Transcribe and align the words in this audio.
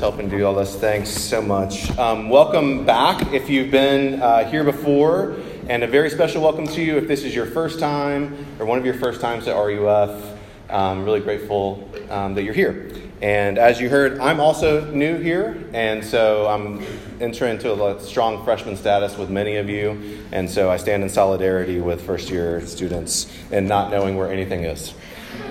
helping 0.00 0.30
do 0.30 0.46
all 0.46 0.54
this. 0.54 0.74
Thanks 0.76 1.10
so 1.10 1.42
much. 1.42 1.96
Um, 1.98 2.30
welcome 2.30 2.86
back 2.86 3.34
if 3.34 3.50
you've 3.50 3.70
been 3.70 4.22
uh, 4.22 4.50
here 4.50 4.64
before, 4.64 5.36
and 5.68 5.82
a 5.82 5.86
very 5.86 6.08
special 6.08 6.42
welcome 6.42 6.66
to 6.68 6.82
you 6.82 6.96
if 6.96 7.06
this 7.06 7.22
is 7.22 7.34
your 7.34 7.44
first 7.44 7.78
time 7.78 8.46
or 8.58 8.64
one 8.64 8.78
of 8.78 8.86
your 8.86 8.94
first 8.94 9.20
times 9.20 9.46
at 9.46 9.54
RUF. 9.54 10.38
I'm 10.70 11.04
really 11.04 11.20
grateful 11.20 11.86
um, 12.08 12.34
that 12.34 12.44
you're 12.44 12.54
here. 12.54 12.90
And 13.20 13.58
as 13.58 13.78
you 13.78 13.90
heard, 13.90 14.18
I'm 14.20 14.40
also 14.40 14.90
new 14.90 15.18
here, 15.18 15.62
and 15.74 16.02
so 16.02 16.46
I'm 16.46 16.82
entering 17.20 17.56
into 17.56 17.70
a 17.70 18.00
strong 18.00 18.42
freshman 18.42 18.76
status 18.76 19.18
with 19.18 19.28
many 19.28 19.56
of 19.56 19.68
you, 19.68 20.18
and 20.32 20.48
so 20.48 20.70
I 20.70 20.78
stand 20.78 21.02
in 21.02 21.10
solidarity 21.10 21.78
with 21.78 22.00
first 22.00 22.30
year 22.30 22.62
students 22.62 23.30
and 23.52 23.68
not 23.68 23.90
knowing 23.90 24.16
where 24.16 24.32
anything 24.32 24.64
is. 24.64 24.94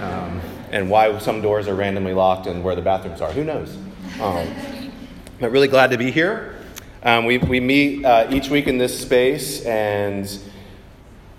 Um, 0.01 0.41
and 0.71 0.89
why 0.89 1.15
some 1.19 1.41
doors 1.41 1.67
are 1.67 1.75
randomly 1.75 2.13
locked 2.13 2.47
and 2.47 2.63
where 2.63 2.75
the 2.75 2.81
bathrooms 2.81 3.21
are. 3.21 3.31
Who 3.31 3.43
knows? 3.43 3.77
Um, 4.19 4.91
but 5.39 5.49
really 5.51 5.69
glad 5.69 5.91
to 5.91 5.97
be 5.97 6.11
here. 6.11 6.59
Um, 7.03 7.23
we, 7.23 7.37
we 7.37 7.61
meet 7.61 8.03
uh, 8.03 8.27
each 8.29 8.49
week 8.49 8.67
in 8.67 8.77
this 8.77 8.99
space, 8.99 9.63
and 9.63 10.29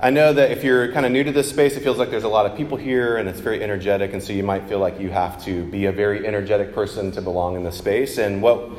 I 0.01 0.09
know 0.09 0.33
that 0.33 0.51
if 0.51 0.65
you're 0.65 0.91
kind 0.91 1.05
of 1.05 1.13
new 1.13 1.23
to 1.23 1.31
this 1.31 1.51
space, 1.51 1.77
it 1.77 1.83
feels 1.83 1.99
like 1.99 2.11
there's 2.11 2.25
a 2.25 2.29
lot 2.29 2.47
of 2.47 2.57
people 2.57 2.79
here 2.79 3.19
and 3.19 3.29
it's 3.29 3.41
very 3.41 3.63
energetic, 3.63 4.15
and 4.15 4.23
so 4.23 4.33
you 4.33 4.43
might 4.43 4.67
feel 4.67 4.79
like 4.79 4.99
you 4.99 5.11
have 5.11 5.45
to 5.45 5.65
be 5.65 5.85
a 5.85 5.93
very 5.93 6.27
energetic 6.27 6.75
person 6.75 7.13
to 7.13 7.21
belong 7.21 7.55
in 7.55 7.65
this 7.65 7.77
space. 7.77 8.17
And 8.17 8.41
what 8.41 8.71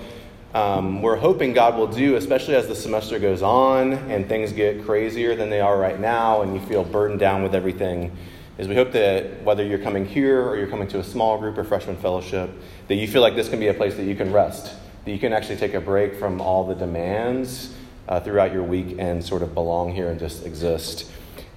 um, 0.55 1.03
we're 1.03 1.17
hoping 1.17 1.53
God 1.53 1.77
will 1.77 1.85
do, 1.85 2.15
especially 2.15 2.55
as 2.55 2.67
the 2.67 2.75
semester 2.75 3.19
goes 3.19 3.43
on 3.43 3.93
and 3.93 4.27
things 4.27 4.51
get 4.51 4.83
crazier 4.83 5.35
than 5.35 5.51
they 5.51 5.61
are 5.61 5.77
right 5.77 5.99
now, 5.99 6.41
and 6.41 6.55
you 6.55 6.61
feel 6.61 6.83
burdened 6.83 7.19
down 7.19 7.43
with 7.43 7.53
everything 7.53 8.17
is 8.57 8.67
we 8.67 8.75
hope 8.75 8.91
that 8.91 9.43
whether 9.43 9.63
you're 9.63 9.79
coming 9.79 10.05
here 10.05 10.41
or 10.41 10.57
you're 10.57 10.67
coming 10.67 10.87
to 10.89 10.99
a 10.99 11.03
small 11.03 11.37
group 11.37 11.57
or 11.57 11.63
freshman 11.63 11.97
fellowship, 11.97 12.49
that 12.87 12.95
you 12.95 13.07
feel 13.07 13.21
like 13.21 13.35
this 13.35 13.49
can 13.49 13.59
be 13.59 13.67
a 13.67 13.73
place 13.73 13.95
that 13.95 14.03
you 14.03 14.15
can 14.15 14.31
rest, 14.31 14.75
that 15.05 15.11
you 15.11 15.19
can 15.19 15.33
actually 15.33 15.57
take 15.57 15.73
a 15.73 15.81
break 15.81 16.15
from 16.15 16.41
all 16.41 16.67
the 16.67 16.75
demands 16.75 17.73
uh, 18.07 18.19
throughout 18.19 18.51
your 18.51 18.63
week 18.63 18.95
and 18.99 19.23
sort 19.23 19.41
of 19.41 19.53
belong 19.53 19.93
here 19.93 20.09
and 20.09 20.19
just 20.19 20.45
exist. 20.45 21.09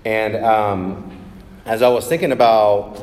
And 0.05 0.36
um, 0.36 1.19
as 1.67 1.83
I 1.83 1.89
was 1.89 2.06
thinking 2.06 2.33
about 2.33 2.98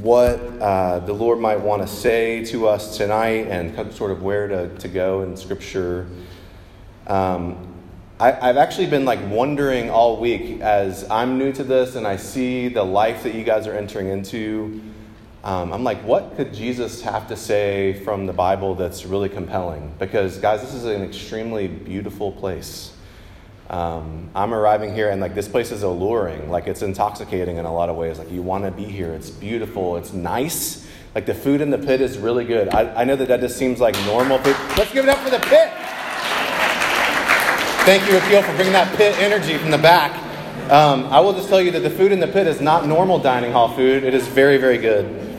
what 0.00 0.40
uh, 0.60 1.00
the 1.00 1.12
Lord 1.12 1.38
might 1.38 1.60
want 1.60 1.82
to 1.82 1.88
say 1.88 2.44
to 2.46 2.68
us 2.68 2.96
tonight 2.96 3.48
and 3.48 3.92
sort 3.92 4.10
of 4.10 4.22
where 4.22 4.48
to, 4.48 4.68
to 4.78 4.88
go 4.88 5.22
in 5.22 5.36
Scripture, 5.36 6.06
um, 7.06 7.75
I, 8.18 8.30
have 8.30 8.56
actually 8.56 8.86
been 8.86 9.04
like 9.04 9.20
wondering 9.28 9.90
all 9.90 10.18
week 10.18 10.62
as 10.62 11.08
I'm 11.10 11.36
new 11.36 11.52
to 11.52 11.62
this 11.62 11.96
and 11.96 12.06
I 12.06 12.16
see 12.16 12.68
the 12.68 12.82
life 12.82 13.22
that 13.24 13.34
you 13.34 13.44
guys 13.44 13.66
are 13.66 13.74
entering 13.74 14.08
into. 14.08 14.80
Um, 15.44 15.70
I'm 15.70 15.84
like, 15.84 15.98
what 16.02 16.34
could 16.34 16.54
Jesus 16.54 17.02
have 17.02 17.28
to 17.28 17.36
say 17.36 18.02
from 18.04 18.24
the 18.24 18.32
Bible 18.32 18.74
that's 18.74 19.04
really 19.04 19.28
compelling? 19.28 19.92
Because, 19.98 20.38
guys, 20.38 20.62
this 20.62 20.72
is 20.72 20.84
an 20.86 21.02
extremely 21.02 21.68
beautiful 21.68 22.32
place. 22.32 22.94
Um, 23.68 24.30
I'm 24.34 24.54
arriving 24.54 24.94
here 24.94 25.10
and 25.10 25.20
like 25.20 25.34
this 25.34 25.48
place 25.48 25.70
is 25.70 25.82
alluring. 25.82 26.50
Like 26.50 26.68
it's 26.68 26.80
intoxicating 26.80 27.58
in 27.58 27.66
a 27.66 27.74
lot 27.74 27.90
of 27.90 27.96
ways. 27.96 28.18
Like 28.18 28.32
you 28.32 28.40
want 28.40 28.64
to 28.64 28.70
be 28.70 28.84
here. 28.84 29.12
It's 29.12 29.28
beautiful. 29.28 29.98
It's 29.98 30.14
nice. 30.14 30.88
Like 31.14 31.26
the 31.26 31.34
food 31.34 31.60
in 31.60 31.68
the 31.68 31.78
pit 31.78 32.00
is 32.00 32.16
really 32.16 32.46
good. 32.46 32.70
I, 32.70 33.02
I 33.02 33.04
know 33.04 33.16
that 33.16 33.28
that 33.28 33.40
just 33.40 33.58
seems 33.58 33.78
like 33.78 33.94
normal 34.06 34.38
food. 34.38 34.56
Let's 34.78 34.92
give 34.94 35.04
it 35.04 35.10
up 35.10 35.18
for 35.18 35.28
the 35.28 35.40
pit. 35.40 35.85
Thank 37.86 38.10
you, 38.10 38.16
Akil, 38.18 38.42
for 38.42 38.52
bringing 38.56 38.72
that 38.72 38.96
pit 38.96 39.16
energy 39.20 39.56
from 39.58 39.70
the 39.70 39.78
back. 39.78 40.10
Um, 40.72 41.04
I 41.04 41.20
will 41.20 41.32
just 41.32 41.48
tell 41.48 41.60
you 41.60 41.70
that 41.70 41.84
the 41.84 41.90
food 41.90 42.10
in 42.10 42.18
the 42.18 42.26
pit 42.26 42.48
is 42.48 42.60
not 42.60 42.88
normal 42.88 43.20
dining 43.20 43.52
hall 43.52 43.68
food. 43.76 44.02
It 44.02 44.12
is 44.12 44.26
very, 44.26 44.58
very 44.58 44.76
good. 44.76 45.38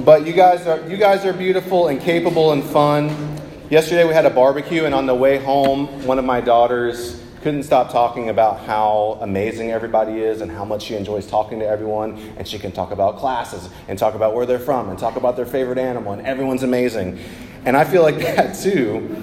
But 0.00 0.26
you 0.26 0.32
guys 0.32 0.66
are 0.66 0.84
you 0.90 0.96
guys 0.96 1.24
are 1.24 1.32
beautiful 1.32 1.86
and 1.86 2.00
capable 2.00 2.50
and 2.50 2.64
fun. 2.64 3.38
Yesterday 3.70 4.04
we 4.04 4.12
had 4.12 4.26
a 4.26 4.30
barbecue, 4.30 4.84
and 4.84 4.92
on 4.92 5.06
the 5.06 5.14
way 5.14 5.38
home, 5.38 5.86
one 6.04 6.18
of 6.18 6.24
my 6.24 6.40
daughters 6.40 7.22
couldn't 7.40 7.62
stop 7.62 7.92
talking 7.92 8.30
about 8.30 8.58
how 8.58 9.20
amazing 9.20 9.70
everybody 9.70 10.18
is 10.22 10.40
and 10.40 10.50
how 10.50 10.64
much 10.64 10.82
she 10.82 10.96
enjoys 10.96 11.24
talking 11.24 11.60
to 11.60 11.66
everyone. 11.68 12.18
And 12.36 12.48
she 12.48 12.58
can 12.58 12.72
talk 12.72 12.90
about 12.90 13.16
classes 13.16 13.68
and 13.86 13.96
talk 13.96 14.16
about 14.16 14.34
where 14.34 14.44
they're 14.44 14.58
from 14.58 14.88
and 14.90 14.98
talk 14.98 15.14
about 15.14 15.36
their 15.36 15.46
favorite 15.46 15.78
animal, 15.78 16.14
and 16.14 16.26
everyone's 16.26 16.64
amazing. 16.64 17.20
And 17.64 17.76
I 17.76 17.84
feel 17.84 18.02
like 18.02 18.18
that 18.22 18.56
too. 18.56 19.22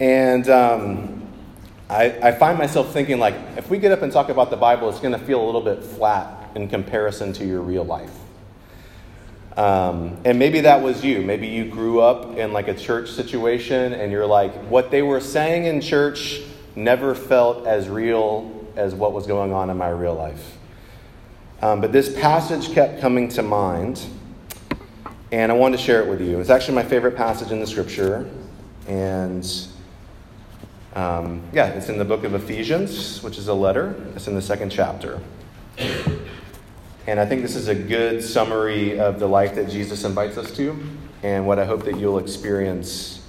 And 0.00 0.48
um, 0.48 1.17
I, 1.90 2.04
I 2.22 2.32
find 2.32 2.58
myself 2.58 2.92
thinking, 2.92 3.18
like, 3.18 3.34
if 3.56 3.70
we 3.70 3.78
get 3.78 3.92
up 3.92 4.02
and 4.02 4.12
talk 4.12 4.28
about 4.28 4.50
the 4.50 4.56
Bible, 4.56 4.88
it's 4.90 5.00
going 5.00 5.18
to 5.18 5.24
feel 5.24 5.42
a 5.42 5.46
little 5.46 5.62
bit 5.62 5.82
flat 5.82 6.50
in 6.54 6.68
comparison 6.68 7.32
to 7.34 7.46
your 7.46 7.62
real 7.62 7.84
life. 7.84 8.14
Um, 9.56 10.18
and 10.24 10.38
maybe 10.38 10.60
that 10.60 10.82
was 10.82 11.02
you. 11.02 11.20
Maybe 11.22 11.48
you 11.48 11.64
grew 11.64 12.00
up 12.00 12.36
in 12.36 12.52
like 12.52 12.68
a 12.68 12.74
church 12.74 13.10
situation 13.10 13.92
and 13.92 14.12
you're 14.12 14.26
like, 14.26 14.54
what 14.66 14.92
they 14.92 15.02
were 15.02 15.18
saying 15.20 15.64
in 15.64 15.80
church 15.80 16.42
never 16.76 17.14
felt 17.14 17.66
as 17.66 17.88
real 17.88 18.66
as 18.76 18.94
what 18.94 19.12
was 19.12 19.26
going 19.26 19.52
on 19.52 19.68
in 19.68 19.76
my 19.76 19.88
real 19.88 20.14
life. 20.14 20.56
Um, 21.60 21.80
but 21.80 21.90
this 21.90 22.14
passage 22.20 22.72
kept 22.72 23.00
coming 23.00 23.28
to 23.30 23.42
mind, 23.42 24.00
and 25.32 25.50
I 25.50 25.56
wanted 25.56 25.78
to 25.78 25.82
share 25.82 26.00
it 26.02 26.08
with 26.08 26.20
you. 26.20 26.38
It's 26.38 26.50
actually 26.50 26.76
my 26.76 26.84
favorite 26.84 27.16
passage 27.16 27.50
in 27.50 27.58
the 27.58 27.66
scripture, 27.66 28.30
and 28.86 29.44
um, 30.94 31.42
yeah, 31.52 31.66
it's 31.68 31.88
in 31.88 31.98
the 31.98 32.04
book 32.04 32.24
of 32.24 32.34
Ephesians, 32.34 33.22
which 33.22 33.38
is 33.38 33.48
a 33.48 33.54
letter. 33.54 33.94
It's 34.14 34.26
in 34.26 34.34
the 34.34 34.42
second 34.42 34.70
chapter. 34.70 35.20
And 37.06 37.18
I 37.18 37.24
think 37.24 37.42
this 37.42 37.56
is 37.56 37.68
a 37.68 37.74
good 37.74 38.22
summary 38.22 38.98
of 38.98 39.18
the 39.18 39.26
life 39.26 39.54
that 39.54 39.70
Jesus 39.70 40.04
invites 40.04 40.36
us 40.36 40.54
to 40.56 40.78
and 41.22 41.46
what 41.46 41.58
I 41.58 41.64
hope 41.64 41.84
that 41.84 41.98
you'll 41.98 42.18
experience 42.18 43.26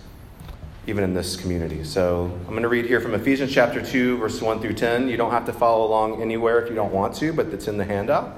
even 0.88 1.04
in 1.04 1.14
this 1.14 1.36
community. 1.36 1.84
So 1.84 2.32
I'm 2.42 2.50
going 2.50 2.64
to 2.64 2.68
read 2.68 2.86
here 2.86 3.00
from 3.00 3.14
Ephesians 3.14 3.54
chapter 3.54 3.82
2, 3.82 4.18
verse 4.18 4.42
1 4.42 4.60
through 4.60 4.74
10. 4.74 5.08
You 5.08 5.18
don't 5.18 5.32
have 5.32 5.46
to 5.46 5.54
follow 5.54 5.86
along 5.86 6.22
anywhere 6.22 6.62
if 6.62 6.70
you 6.70 6.76
don't 6.76 6.92
want 6.92 7.16
to, 7.18 7.32
but 7.32 7.48
it's 7.48 7.68
in 7.68 7.78
the 7.78 7.86
handout. 7.86 8.38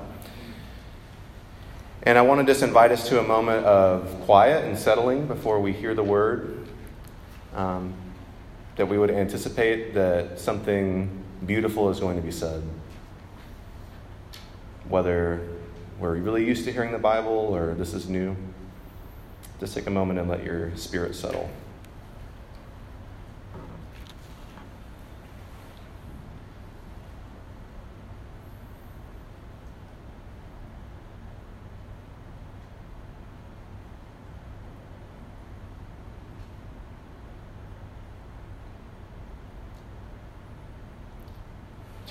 And 2.04 2.18
I 2.18 2.24
want 2.24 2.46
to 2.46 2.52
just 2.52 2.64
invite 2.64 2.92
us 2.92 3.08
to 3.10 3.20
a 3.20 3.24
moment 3.24 3.66
of 3.66 4.22
quiet 4.22 4.66
and 4.66 4.78
settling 4.78 5.28
before 5.28 5.60
we 5.60 5.72
hear 5.72 5.94
the 5.94 6.04
word. 6.04 6.68
Um, 7.56 7.94
that 8.76 8.88
we 8.88 8.98
would 8.98 9.12
anticipate 9.12 9.94
that 9.94 10.40
something 10.40 11.10
beautiful 11.46 11.90
is 11.90 12.00
going 12.00 12.16
to 12.16 12.22
be 12.22 12.32
said. 12.32 12.64
Whether 14.88 15.48
we're 16.00 16.16
really 16.16 16.46
used 16.46 16.66
to 16.66 16.72
hearing 16.72 16.92
the 16.92 17.00
Bible 17.00 17.32
or 17.32 17.74
this 17.74 17.94
is 17.94 18.10
new, 18.10 18.36
just 19.60 19.76
take 19.76 19.88
a 19.88 19.92
moment 19.92 20.20
and 20.20 20.30
let 20.30 20.44
your 20.44 20.76
spirit 20.76 21.16
settle. 21.16 21.50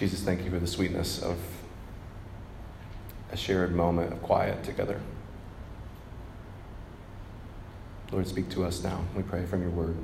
Jesus, 0.01 0.23
thank 0.23 0.43
you 0.47 0.51
for 0.51 0.59
the 0.59 0.67
sweetness 0.67 1.21
of 1.21 1.37
a 3.33 3.37
shared 3.37 3.75
moment 3.75 4.15
of 4.15 4.23
quiet 4.23 4.65
together. 4.65 4.99
Lord, 8.11 8.27
speak 8.27 8.49
to 8.53 8.65
us 8.65 8.83
now. 8.83 9.05
We 9.15 9.23
pray 9.23 9.45
from 9.45 9.61
your 9.61 9.69
word. 9.69 9.99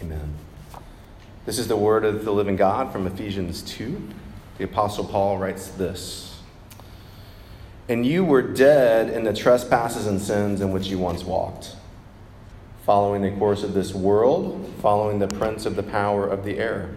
Amen. 0.00 0.32
This 1.44 1.58
is 1.58 1.68
the 1.68 1.76
word 1.76 2.06
of 2.06 2.24
the 2.24 2.32
living 2.32 2.56
God 2.56 2.90
from 2.90 3.06
Ephesians 3.06 3.60
2. 3.60 4.08
The 4.56 4.64
Apostle 4.64 5.04
Paul 5.04 5.36
writes 5.36 5.68
this 5.68 6.40
And 7.86 8.06
you 8.06 8.24
were 8.24 8.40
dead 8.40 9.10
in 9.10 9.24
the 9.24 9.34
trespasses 9.34 10.06
and 10.06 10.18
sins 10.18 10.62
in 10.62 10.72
which 10.72 10.86
you 10.86 10.96
once 10.96 11.22
walked, 11.22 11.76
following 12.86 13.20
the 13.20 13.32
course 13.32 13.62
of 13.62 13.74
this 13.74 13.92
world, 13.92 14.72
following 14.80 15.18
the 15.18 15.28
prince 15.28 15.66
of 15.66 15.76
the 15.76 15.82
power 15.82 16.26
of 16.26 16.46
the 16.46 16.56
air 16.56 16.94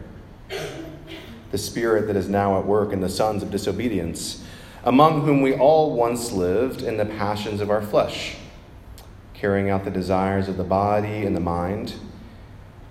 the 1.52 1.58
spirit 1.58 2.08
that 2.08 2.16
is 2.16 2.30
now 2.30 2.58
at 2.58 2.66
work 2.66 2.94
in 2.94 3.02
the 3.02 3.10
sons 3.10 3.44
of 3.44 3.52
disobedience, 3.52 4.44
among 4.84 5.26
whom 5.26 5.42
we 5.42 5.54
all 5.54 5.96
once 5.96 6.32
lived 6.32 6.82
in 6.82 6.98
the 6.98 7.06
passions 7.06 7.62
of 7.62 7.70
our 7.70 7.82
flesh, 7.82 8.38
carrying 9.34 9.70
out 9.70 9.84
the 9.84 9.92
desires 9.92 10.48
of 10.48 10.58
the 10.58 10.64
body 10.64 11.26
and 11.26 11.36
the 11.36 11.42
mind, 11.42 11.94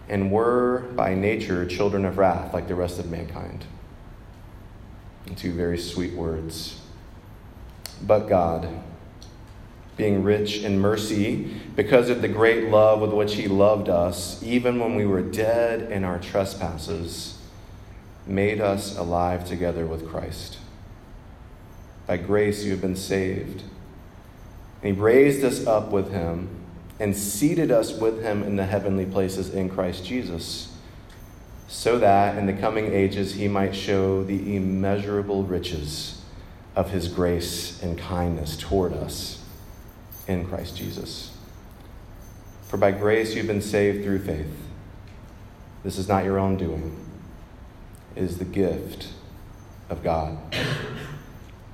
and 0.08 0.30
were 0.30 0.80
by 0.94 1.14
nature 1.14 1.64
children 1.66 2.04
of 2.04 2.18
wrath 2.18 2.52
like 2.52 2.68
the 2.68 2.74
rest 2.74 2.98
of 2.98 3.10
mankind. 3.10 3.64
two 5.36 5.52
very 5.52 5.78
sweet 5.78 6.12
words. 6.14 6.80
But 8.02 8.28
God, 8.28 8.68
being 9.96 10.24
rich 10.24 10.62
in 10.62 10.80
mercy, 10.80 11.54
because 11.76 12.08
of 12.08 12.20
the 12.20 12.28
great 12.28 12.68
love 12.68 13.00
with 13.00 13.12
which 13.12 13.34
He 13.34 13.46
loved 13.46 13.88
us, 13.88 14.42
even 14.42 14.80
when 14.80 14.96
we 14.96 15.06
were 15.06 15.22
dead 15.22 15.92
in 15.92 16.02
our 16.02 16.18
trespasses, 16.18 17.39
made 18.30 18.60
us 18.60 18.96
alive 18.96 19.44
together 19.44 19.84
with 19.86 20.08
Christ. 20.08 20.58
By 22.06 22.16
grace 22.16 22.64
you 22.64 22.70
have 22.70 22.80
been 22.80 22.96
saved. 22.96 23.62
And 24.82 24.94
he 24.94 25.00
raised 25.00 25.44
us 25.44 25.66
up 25.66 25.90
with 25.90 26.12
him 26.12 26.48
and 26.98 27.16
seated 27.16 27.70
us 27.70 27.92
with 27.92 28.22
him 28.22 28.42
in 28.42 28.56
the 28.56 28.66
heavenly 28.66 29.04
places 29.04 29.52
in 29.52 29.68
Christ 29.68 30.04
Jesus, 30.04 30.76
so 31.66 31.98
that 31.98 32.38
in 32.38 32.46
the 32.46 32.52
coming 32.52 32.92
ages 32.92 33.34
he 33.34 33.48
might 33.48 33.74
show 33.74 34.22
the 34.22 34.56
immeasurable 34.56 35.42
riches 35.42 36.22
of 36.76 36.90
his 36.90 37.08
grace 37.08 37.82
and 37.82 37.98
kindness 37.98 38.56
toward 38.56 38.92
us 38.92 39.42
in 40.28 40.46
Christ 40.46 40.76
Jesus. 40.76 41.36
For 42.68 42.76
by 42.76 42.92
grace 42.92 43.34
you've 43.34 43.48
been 43.48 43.62
saved 43.62 44.04
through 44.04 44.20
faith. 44.20 44.54
This 45.82 45.98
is 45.98 46.08
not 46.08 46.24
your 46.24 46.38
own 46.38 46.56
doing, 46.56 46.96
is 48.20 48.38
the 48.38 48.44
gift 48.44 49.08
of 49.88 50.02
God, 50.02 50.38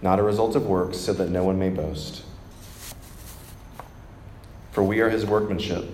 not 0.01 0.19
a 0.19 0.23
result 0.23 0.57
of 0.57 0.67
works, 0.67 0.97
so 0.97 1.13
that 1.13 1.29
no 1.29 1.45
one 1.45 1.59
may 1.59 1.69
boast. 1.69 2.23
For 4.73 4.83
we 4.83 5.01
are 5.01 5.11
his 5.11 5.27
workmanship. 5.27 5.87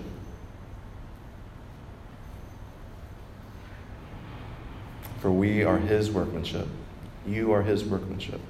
For 5.19 5.31
we 5.31 5.63
are 5.63 5.77
his 5.77 6.11
workmanship. 6.11 6.67
You 7.25 7.53
are 7.53 7.63
his 7.63 7.83
workmanship. 7.85 8.41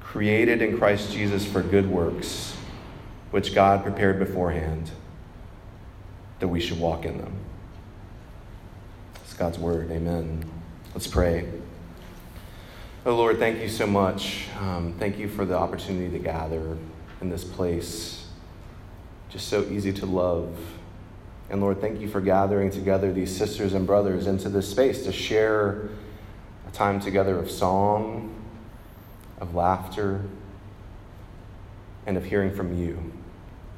Created 0.00 0.60
in 0.60 0.76
Christ 0.76 1.12
Jesus 1.12 1.46
for 1.46 1.62
good 1.62 1.88
works, 1.88 2.56
which 3.30 3.54
God 3.54 3.84
prepared 3.84 4.18
beforehand 4.18 4.90
that 6.40 6.48
we 6.48 6.58
should 6.58 6.80
walk 6.80 7.04
in 7.04 7.18
them. 7.18 7.32
God's 9.40 9.58
word. 9.58 9.90
Amen. 9.90 10.44
Let's 10.92 11.06
pray. 11.06 11.48
Oh 13.06 13.16
Lord, 13.16 13.38
thank 13.38 13.58
you 13.62 13.70
so 13.70 13.86
much. 13.86 14.44
Um, 14.60 14.94
thank 14.98 15.16
you 15.16 15.30
for 15.30 15.46
the 15.46 15.56
opportunity 15.56 16.10
to 16.10 16.22
gather 16.22 16.76
in 17.22 17.30
this 17.30 17.42
place 17.42 18.26
just 19.30 19.48
so 19.48 19.62
easy 19.62 19.94
to 19.94 20.04
love. 20.04 20.54
And 21.48 21.62
Lord, 21.62 21.80
thank 21.80 22.02
you 22.02 22.06
for 22.06 22.20
gathering 22.20 22.70
together 22.70 23.14
these 23.14 23.34
sisters 23.34 23.72
and 23.72 23.86
brothers 23.86 24.26
into 24.26 24.50
this 24.50 24.70
space 24.70 25.04
to 25.04 25.12
share 25.12 25.88
a 26.68 26.70
time 26.70 27.00
together 27.00 27.38
of 27.38 27.50
song, 27.50 28.34
of 29.40 29.54
laughter, 29.54 30.20
and 32.04 32.18
of 32.18 32.26
hearing 32.26 32.54
from 32.54 32.78
you. 32.78 33.10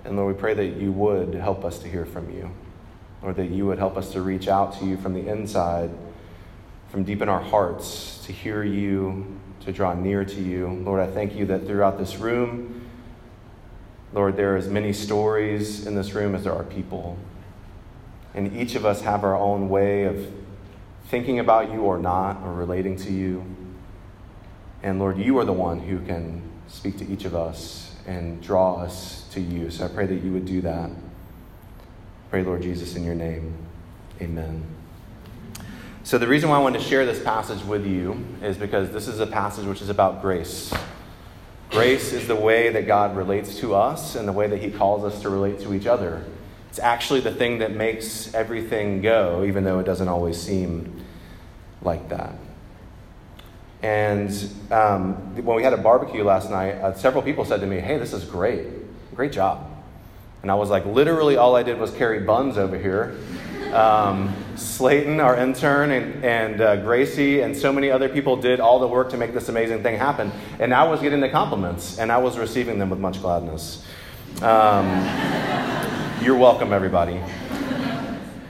And 0.05 0.17
Lord, 0.17 0.35
we 0.35 0.41
pray 0.41 0.55
that 0.55 0.81
you 0.81 0.91
would 0.91 1.35
help 1.35 1.65
us 1.65 1.79
to 1.79 1.89
hear 1.89 2.05
from 2.05 2.33
you, 2.33 2.51
or 3.23 3.33
that 3.33 3.51
you 3.51 3.67
would 3.67 3.79
help 3.79 3.97
us 3.97 4.13
to 4.13 4.21
reach 4.21 4.49
out 4.49 4.79
to 4.79 4.85
you 4.85 4.97
from 4.97 5.15
the 5.15 5.29
inside, 5.29 5.91
from 6.89 7.05
deep 7.05 7.23
in 7.23 7.29
our 7.29 7.41
hearts, 7.41 8.25
to 8.27 8.33
hear 8.33 8.63
you, 8.63 9.39
to 9.61 9.73
draw 9.73 9.95
near 9.95 10.25
to 10.25 10.41
you. 10.41 10.69
Lord, 10.85 11.01
I 11.01 11.07
thank 11.07 11.35
you 11.35 11.47
that 11.47 11.67
throughout 11.67 11.99
this 11.99 12.17
room, 12.17 12.87
Lord, 14.13 14.37
there 14.37 14.55
are 14.55 14.57
as 14.57 14.69
many 14.69 14.93
stories 14.93 15.87
in 15.87 15.95
this 15.95 16.13
room 16.13 16.35
as 16.35 16.45
there 16.45 16.53
are 16.53 16.65
people. 16.65 17.17
And 18.35 18.57
each 18.57 18.75
of 18.75 18.85
us 18.85 19.03
have 19.03 19.25
our 19.25 19.37
own 19.37 19.69
way 19.69 20.05
of 20.05 20.33
thinking 21.07 21.39
about 21.39 21.71
you 21.73 21.83
or 21.83 21.99
not, 21.99 22.43
or 22.43 22.53
relating 22.53 22.97
to 22.97 23.13
you. 23.13 23.45
And 24.83 24.99
Lord, 24.99 25.19
you 25.19 25.39
are 25.39 25.45
the 25.45 25.53
one 25.53 25.81
who 25.81 26.01
can 26.01 26.43
speak 26.69 26.99
to 26.99 27.07
each 27.07 27.25
of 27.25 27.37
us 27.37 27.95
and 28.07 28.43
draw 28.43 28.77
us 28.77 29.27
to 29.31 29.41
you. 29.41 29.71
So 29.71 29.85
I 29.85 29.89
pray 29.89 30.07
that 30.07 30.23
you 30.23 30.33
would 30.33 30.47
do 30.47 30.61
that. 30.63 30.91
Pray, 32.33 32.43
Lord 32.43 32.63
Jesus, 32.63 32.97
in 32.97 33.05
your 33.05 33.15
name. 33.15 33.55
Amen. 34.23 34.65
So, 36.03 36.17
the 36.17 36.27
reason 36.27 36.49
why 36.49 36.57
I 36.57 36.61
wanted 36.61 36.79
to 36.79 36.85
share 36.87 37.05
this 37.05 37.23
passage 37.23 37.63
with 37.63 37.87
you 37.87 38.25
is 38.41 38.57
because 38.57 38.91
this 38.91 39.07
is 39.07 39.21
a 39.21 39.27
passage 39.27 39.67
which 39.67 39.83
is 39.83 39.91
about 39.91 40.23
grace. 40.23 40.73
Grace 41.69 42.15
is 42.15 42.27
the 42.27 42.35
way 42.35 42.71
that 42.71 42.87
God 42.87 43.19
relates 43.19 43.57
to 43.57 43.75
us 43.75 44.15
and 44.15 44.27
the 44.27 44.33
way 44.33 44.47
that 44.47 44.63
He 44.63 44.71
calls 44.71 45.05
us 45.05 45.21
to 45.21 45.29
relate 45.29 45.61
to 45.61 45.75
each 45.75 45.87
other. 45.87 46.25
It's 46.71 46.79
actually 46.79 47.21
the 47.21 47.35
thing 47.35 47.59
that 47.59 47.73
makes 47.73 48.33
everything 48.33 49.03
go, 49.03 49.45
even 49.45 49.65
though 49.65 49.79
it 49.79 49.85
doesn't 49.85 50.09
always 50.09 50.41
seem 50.41 51.05
like 51.83 52.09
that. 52.09 52.33
And 53.83 54.31
um, 54.71 55.37
when 55.45 55.55
we 55.55 55.63
had 55.63 55.75
a 55.75 55.77
barbecue 55.77 56.25
last 56.25 56.49
night, 56.49 56.77
uh, 56.77 56.95
several 56.95 57.23
people 57.23 57.45
said 57.45 57.61
to 57.61 57.67
me, 57.67 57.79
Hey, 57.79 57.99
this 57.99 58.15
is 58.15 58.25
great. 58.25 58.69
Great 59.15 59.33
job. 59.33 59.72
And 60.43 60.51
I 60.51 60.55
was 60.55 60.71
like, 60.71 60.85
Literally, 60.85 61.37
all 61.37 61.57
I 61.57 61.63
did 61.63 61.79
was 61.79 61.91
carry 61.93 62.21
buns 62.21 62.59
over 62.59 62.77
here. 62.77 63.17
Um, 63.73 64.35
Slayton, 64.57 65.19
our 65.19 65.37
intern, 65.37 65.93
and, 65.93 66.25
and 66.25 66.61
uh, 66.61 66.77
Gracie, 66.77 67.41
and 67.41 67.57
so 67.57 67.73
many 67.73 67.91
other 67.91 68.09
people 68.09 68.37
did 68.37 68.61
all 68.61 68.79
the 68.79 68.87
work 68.87 69.09
to 69.11 69.17
make 69.17 69.33
this 69.33 69.49
amazing 69.49 69.83
thing 69.83 69.97
happen. 69.97 70.31
And 70.59 70.75
I 70.75 70.85
was 70.85 71.01
getting 71.01 71.21
the 71.21 71.31
compliments, 71.31 71.99
and 71.99 72.13
I 72.13 72.19
was 72.19 72.37
receiving 72.39 72.79
them 72.79 72.91
with 72.91 72.99
much 72.99 73.23
gladness. 73.23 73.87
Um, 74.43 74.87
you're 76.23 76.37
welcome, 76.37 76.73
everybody. 76.73 77.21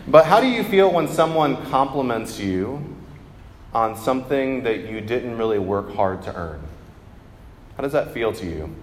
But 0.08 0.26
how 0.26 0.40
do 0.40 0.48
you 0.48 0.64
feel 0.64 0.92
when 0.92 1.06
someone 1.06 1.64
compliments 1.66 2.40
you 2.40 2.96
on 3.72 3.96
something 3.96 4.64
that 4.64 4.88
you 4.88 5.00
didn't 5.00 5.38
really 5.38 5.58
work 5.58 5.94
hard 5.94 6.22
to 6.22 6.34
earn? 6.34 6.62
How 7.76 7.82
does 7.82 7.92
that 7.92 8.12
feel 8.12 8.32
to 8.32 8.46
you? 8.46 8.74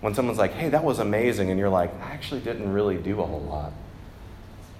When 0.00 0.14
someone's 0.14 0.38
like, 0.38 0.52
hey, 0.52 0.68
that 0.68 0.84
was 0.84 0.98
amazing, 0.98 1.50
and 1.50 1.58
you're 1.58 1.70
like, 1.70 1.92
I 2.02 2.12
actually 2.12 2.40
didn't 2.40 2.72
really 2.72 2.96
do 2.96 3.20
a 3.20 3.26
whole 3.26 3.40
lot. 3.40 3.72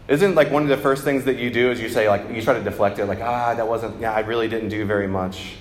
Isn't 0.09 0.37
like 0.37 0.51
one 0.51 0.63
of 0.63 0.69
the 0.69 0.77
first 0.77 1.03
things 1.03 1.25
that 1.25 1.37
you 1.37 1.51
do 1.51 1.71
is 1.71 1.81
you 1.81 1.89
say 1.89 2.09
like 2.09 2.31
you 2.31 2.41
try 2.41 2.55
to 2.55 2.63
deflect 2.63 3.01
it 3.01 3.07
like 3.07 3.21
ah 3.21 3.55
that 3.55 3.67
wasn't 3.67 4.01
yeah 4.01 4.13
I 4.13 4.21
really 4.21 4.47
didn't 4.47 4.69
do 4.69 4.85
very 4.85 5.09
much. 5.09 5.57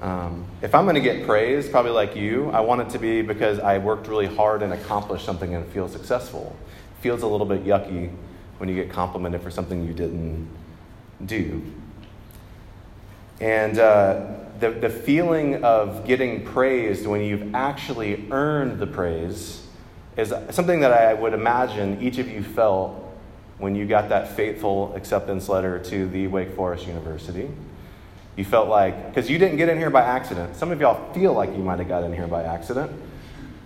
Um, 0.00 0.46
if 0.62 0.74
I'm 0.74 0.84
going 0.84 0.94
to 0.94 1.00
get 1.00 1.26
praise, 1.26 1.68
probably 1.68 1.92
like 1.92 2.16
you, 2.16 2.50
I 2.50 2.60
want 2.60 2.80
it 2.80 2.90
to 2.90 2.98
be 2.98 3.20
because 3.20 3.58
I 3.58 3.78
worked 3.78 4.08
really 4.08 4.26
hard 4.26 4.62
and 4.62 4.72
accomplished 4.72 5.26
something 5.26 5.54
and 5.54 5.66
feel 5.72 5.88
successful. 5.88 6.56
It 6.98 7.02
feels 7.02 7.22
a 7.22 7.26
little 7.26 7.46
bit 7.46 7.64
yucky 7.64 8.10
when 8.56 8.68
you 8.68 8.74
get 8.74 8.90
complimented 8.90 9.42
for 9.42 9.50
something 9.50 9.86
you 9.86 9.92
didn't 9.92 10.48
do. 11.26 11.62
And 13.40 13.78
uh, 13.78 14.26
the, 14.60 14.70
the 14.70 14.90
feeling 14.90 15.64
of 15.64 16.06
getting 16.06 16.44
praised 16.44 17.06
when 17.06 17.22
you've 17.22 17.54
actually 17.54 18.26
earned 18.30 18.78
the 18.78 18.86
praise 18.86 19.66
is 20.16 20.34
something 20.50 20.80
that 20.80 20.92
I 20.92 21.14
would 21.14 21.32
imagine 21.32 22.00
each 22.02 22.18
of 22.18 22.28
you 22.28 22.42
felt 22.42 22.96
when 23.58 23.74
you 23.74 23.86
got 23.86 24.10
that 24.10 24.36
fateful 24.36 24.94
acceptance 24.94 25.48
letter 25.48 25.78
to 25.78 26.06
the 26.08 26.26
Wake 26.26 26.54
Forest 26.54 26.86
University. 26.86 27.48
You 28.36 28.44
felt 28.44 28.68
like, 28.68 29.08
because 29.08 29.30
you 29.30 29.38
didn't 29.38 29.56
get 29.56 29.68
in 29.68 29.78
here 29.78 29.90
by 29.90 30.02
accident. 30.02 30.56
Some 30.56 30.70
of 30.70 30.80
y'all 30.80 31.12
feel 31.12 31.32
like 31.32 31.50
you 31.50 31.62
might 31.62 31.78
have 31.78 31.88
got 31.88 32.04
in 32.04 32.12
here 32.12 32.26
by 32.26 32.42
accident, 32.42 32.90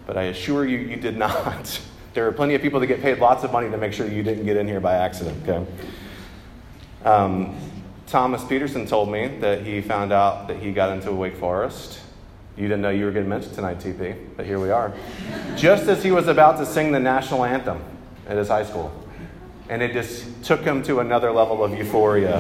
but 0.07 0.17
I 0.17 0.25
assure 0.25 0.65
you, 0.65 0.79
you 0.79 0.97
did 0.97 1.17
not. 1.19 1.81
there 2.15 2.27
are 2.29 2.33
plenty 2.33 2.55
of 2.55 2.63
people 2.63 2.79
that 2.81 2.87
get 2.87 3.03
paid 3.03 3.19
lots 3.19 3.43
of 3.43 3.53
money 3.53 3.69
to 3.71 3.77
make 3.77 3.93
sure 3.93 4.07
you 4.07 4.23
didn't 4.23 4.45
get 4.45 4.57
in 4.57 4.69
here 4.69 4.81
by 4.81 4.95
accident, 4.95 5.49
okay? 5.49 5.67
Um, 7.05 7.57
Thomas 8.15 8.45
Peterson 8.45 8.87
told 8.87 9.11
me 9.11 9.27
that 9.41 9.67
he 9.67 9.81
found 9.81 10.13
out 10.13 10.47
that 10.47 10.59
he 10.59 10.71
got 10.71 10.93
into 10.93 11.11
Wake 11.11 11.35
Forest. 11.35 11.99
You 12.57 12.69
didn't 12.69 12.83
know 12.83 12.91
you 12.91 13.07
were 13.07 13.11
getting 13.11 13.29
mentioned 13.29 13.57
tonight, 13.57 13.81
TP, 13.81 14.17
but 14.37 14.47
here 14.47 14.61
we 14.61 14.71
are. 14.71 14.95
Just 15.57 15.89
as 15.89 16.05
he 16.05 16.13
was 16.13 16.29
about 16.29 16.59
to 16.59 16.65
sing 16.65 16.93
the 16.93 17.01
national 17.01 17.45
anthem 17.45 17.83
at 18.29 18.37
his 18.37 18.47
high 18.47 18.65
school 18.65 18.93
and 19.69 19.83
it 19.83 19.93
just 19.93 20.45
took 20.45 20.61
him 20.61 20.81
to 20.85 21.01
another 21.01 21.33
level 21.33 21.65
of 21.65 21.77
euphoria. 21.77 22.39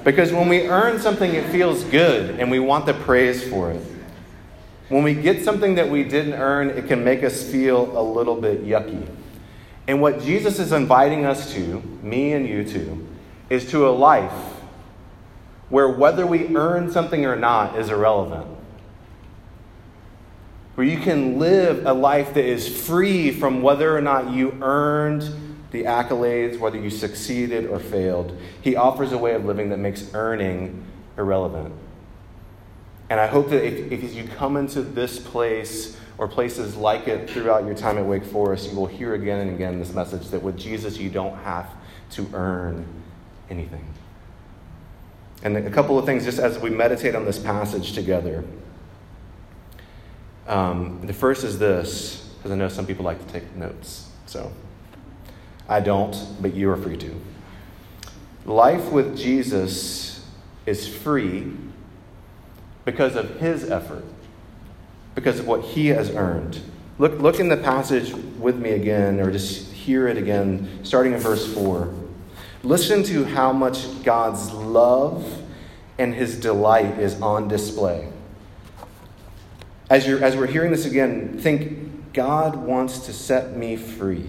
because 0.02 0.32
when 0.32 0.48
we 0.48 0.66
earn 0.66 0.98
something, 0.98 1.34
it 1.34 1.44
feels 1.50 1.84
good 1.84 2.40
and 2.40 2.50
we 2.50 2.60
want 2.60 2.86
the 2.86 2.94
praise 2.94 3.46
for 3.46 3.72
it. 3.72 3.82
When 4.88 5.02
we 5.02 5.12
get 5.12 5.44
something 5.44 5.74
that 5.74 5.90
we 5.90 6.02
didn't 6.02 6.32
earn, 6.32 6.70
it 6.70 6.88
can 6.88 7.04
make 7.04 7.24
us 7.24 7.42
feel 7.42 7.92
a 7.98 8.00
little 8.00 8.40
bit 8.40 8.64
yucky. 8.64 9.06
And 9.90 10.00
what 10.00 10.22
Jesus 10.22 10.60
is 10.60 10.70
inviting 10.70 11.26
us 11.26 11.52
to, 11.52 11.82
me 12.00 12.32
and 12.32 12.48
you 12.48 12.62
to, 12.62 13.08
is 13.48 13.68
to 13.72 13.88
a 13.88 13.90
life 13.90 14.30
where 15.68 15.88
whether 15.88 16.24
we 16.24 16.54
earn 16.54 16.92
something 16.92 17.26
or 17.26 17.34
not 17.34 17.76
is 17.76 17.90
irrelevant 17.90 18.46
where 20.76 20.86
you 20.86 20.98
can 20.98 21.40
live 21.40 21.84
a 21.86 21.92
life 21.92 22.34
that 22.34 22.44
is 22.44 22.86
free 22.86 23.32
from 23.32 23.62
whether 23.62 23.94
or 23.94 24.00
not 24.00 24.30
you 24.32 24.56
earned 24.62 25.28
the 25.72 25.82
accolades, 25.82 26.56
whether 26.60 26.78
you 26.78 26.88
succeeded 26.88 27.66
or 27.66 27.80
failed. 27.80 28.38
He 28.62 28.76
offers 28.76 29.10
a 29.10 29.18
way 29.18 29.34
of 29.34 29.44
living 29.44 29.70
that 29.70 29.78
makes 29.78 30.14
earning 30.14 30.84
irrelevant. 31.18 31.74
And 33.10 33.18
I 33.18 33.26
hope 33.26 33.50
that 33.50 33.64
if, 33.64 33.90
if 33.90 34.14
you 34.14 34.24
come 34.24 34.56
into 34.56 34.82
this 34.82 35.18
place 35.18 35.98
or 36.16 36.28
places 36.28 36.76
like 36.76 37.08
it 37.08 37.28
throughout 37.28 37.64
your 37.66 37.74
time 37.74 37.98
at 37.98 38.06
Wake 38.06 38.24
Forest, 38.24 38.70
you 38.70 38.76
will 38.76 38.86
hear 38.86 39.14
again 39.14 39.40
and 39.40 39.54
again 39.54 39.80
this 39.80 39.92
message 39.92 40.28
that 40.28 40.40
with 40.40 40.56
Jesus, 40.56 40.96
you 40.96 41.10
don't 41.10 41.36
have 41.38 41.68
to 42.12 42.30
earn 42.32 42.86
anything. 43.50 43.84
And 45.42 45.56
a 45.56 45.70
couple 45.70 45.98
of 45.98 46.06
things 46.06 46.24
just 46.24 46.38
as 46.38 46.58
we 46.60 46.70
meditate 46.70 47.16
on 47.16 47.24
this 47.24 47.38
passage 47.38 47.94
together. 47.94 48.44
Um, 50.46 51.00
the 51.04 51.12
first 51.12 51.42
is 51.42 51.58
this, 51.58 52.30
because 52.36 52.52
I 52.52 52.54
know 52.54 52.68
some 52.68 52.86
people 52.86 53.04
like 53.04 53.26
to 53.26 53.32
take 53.32 53.56
notes. 53.56 54.08
So 54.26 54.52
I 55.68 55.80
don't, 55.80 56.16
but 56.40 56.54
you 56.54 56.70
are 56.70 56.76
free 56.76 56.96
to. 56.98 57.20
Life 58.44 58.92
with 58.92 59.18
Jesus 59.18 60.24
is 60.64 60.86
free 60.86 61.56
because 62.90 63.14
of 63.14 63.38
his 63.38 63.70
effort, 63.70 64.04
because 65.14 65.38
of 65.38 65.46
what 65.46 65.62
he 65.62 65.86
has 65.86 66.10
earned. 66.10 66.60
Look, 66.98 67.20
look 67.20 67.38
in 67.38 67.48
the 67.48 67.56
passage 67.56 68.12
with 68.12 68.56
me 68.56 68.70
again, 68.70 69.20
or 69.20 69.30
just 69.30 69.70
hear 69.72 70.08
it 70.08 70.16
again, 70.16 70.68
starting 70.82 71.12
in 71.12 71.20
verse 71.20 71.54
4. 71.54 71.94
Listen 72.64 73.04
to 73.04 73.24
how 73.24 73.52
much 73.52 74.02
God's 74.02 74.50
love 74.52 75.40
and 75.98 76.12
his 76.12 76.40
delight 76.40 76.98
is 76.98 77.20
on 77.22 77.46
display. 77.46 78.08
As, 79.88 80.04
you're, 80.04 80.22
as 80.22 80.36
we're 80.36 80.48
hearing 80.48 80.72
this 80.72 80.84
again, 80.84 81.38
think 81.38 82.12
God 82.12 82.56
wants 82.56 83.06
to 83.06 83.12
set 83.12 83.56
me 83.56 83.76
free. 83.76 84.26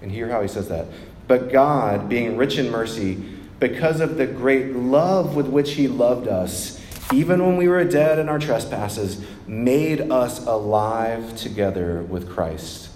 And 0.00 0.10
hear 0.12 0.28
how 0.28 0.40
he 0.40 0.48
says 0.48 0.68
that. 0.68 0.86
But 1.26 1.50
God, 1.50 2.08
being 2.08 2.36
rich 2.36 2.58
in 2.58 2.70
mercy, 2.70 3.22
because 3.58 4.00
of 4.00 4.16
the 4.16 4.26
great 4.26 4.76
love 4.76 5.34
with 5.34 5.48
which 5.48 5.72
he 5.72 5.88
loved 5.88 6.28
us, 6.28 6.81
even 7.12 7.44
when 7.44 7.56
we 7.56 7.68
were 7.68 7.84
dead 7.84 8.18
in 8.18 8.28
our 8.28 8.38
trespasses, 8.38 9.24
made 9.46 10.10
us 10.10 10.44
alive 10.46 11.36
together 11.36 12.02
with 12.02 12.30
Christ. 12.30 12.90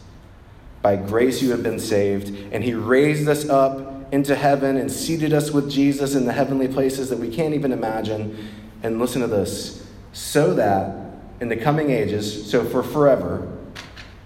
By 0.83 0.97
grace 0.97 1.43
you 1.43 1.51
have 1.51 1.63
been 1.63 1.81
saved, 1.81 2.29
and 2.53 2.63
he 2.63 2.75
raised 2.75 3.29
us 3.29 3.49
up 3.49 4.13
into 4.13 4.37
heaven 4.37 4.77
and 4.77 4.91
seated 4.91 5.33
us 5.33 5.51
with 5.51 5.71
Jesus 5.71 6.15
in 6.15 6.27
the 6.27 6.33
heavenly 6.33 6.69
places 6.69 7.11
that 7.11 7.19
we 7.19 7.29
can't 7.29 7.55
even 7.55 7.73
imagine. 7.73 8.51
And 8.83 8.99
listen 9.01 9.21
to 9.23 9.27
this 9.27 9.87
so 10.13 10.55
that 10.55 10.97
in 11.41 11.49
the 11.49 11.57
coming 11.57 11.91
ages, 11.91 12.51
so 12.51 12.65
for 12.65 12.83
forever, 12.83 13.53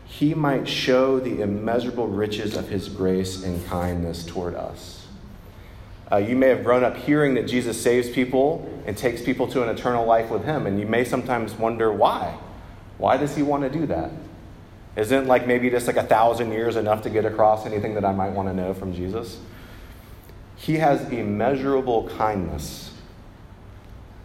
he 0.06 0.34
might 0.34 0.68
show 0.68 1.18
the 1.18 1.40
immeasurable 1.40 2.06
riches 2.06 2.56
of 2.56 2.68
his 2.68 2.88
grace 2.88 3.42
and 3.42 3.66
kindness 3.66 4.24
toward 4.24 4.54
us. 4.54 4.99
Uh, 6.12 6.16
you 6.16 6.34
may 6.34 6.48
have 6.48 6.64
grown 6.64 6.82
up 6.82 6.96
hearing 6.96 7.34
that 7.34 7.46
Jesus 7.46 7.80
saves 7.80 8.10
people 8.10 8.68
and 8.86 8.96
takes 8.96 9.22
people 9.22 9.46
to 9.48 9.62
an 9.62 9.68
eternal 9.68 10.04
life 10.04 10.30
with 10.30 10.44
him, 10.44 10.66
and 10.66 10.80
you 10.80 10.86
may 10.86 11.04
sometimes 11.04 11.54
wonder 11.54 11.92
why. 11.92 12.36
Why 12.98 13.16
does 13.16 13.36
he 13.36 13.42
want 13.42 13.62
to 13.62 13.70
do 13.70 13.86
that? 13.86 14.10
Isn't 14.96 15.28
like 15.28 15.46
maybe 15.46 15.70
just 15.70 15.86
like 15.86 15.96
a 15.96 16.02
thousand 16.02 16.50
years 16.50 16.76
enough 16.76 17.02
to 17.02 17.10
get 17.10 17.24
across 17.24 17.64
anything 17.64 17.94
that 17.94 18.04
I 18.04 18.12
might 18.12 18.30
want 18.30 18.48
to 18.48 18.54
know 18.54 18.74
from 18.74 18.92
Jesus? 18.92 19.38
He 20.56 20.74
has 20.74 21.08
immeasurable 21.10 22.08
kindness 22.08 22.92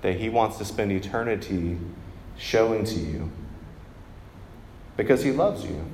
that 0.01 0.17
he 0.17 0.27
wants 0.27 0.57
to 0.57 0.65
spend 0.65 0.91
eternity 0.91 1.77
showing 2.37 2.83
to 2.83 2.95
you 2.95 3.31
because 4.97 5.23
he 5.23 5.31
loves 5.31 5.63
you. 5.63 5.85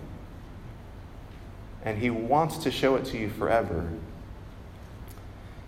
And 1.83 1.97
he 1.97 2.09
wants 2.09 2.57
to 2.59 2.71
show 2.71 2.95
it 2.95 3.05
to 3.05 3.17
you 3.17 3.29
forever. 3.29 3.89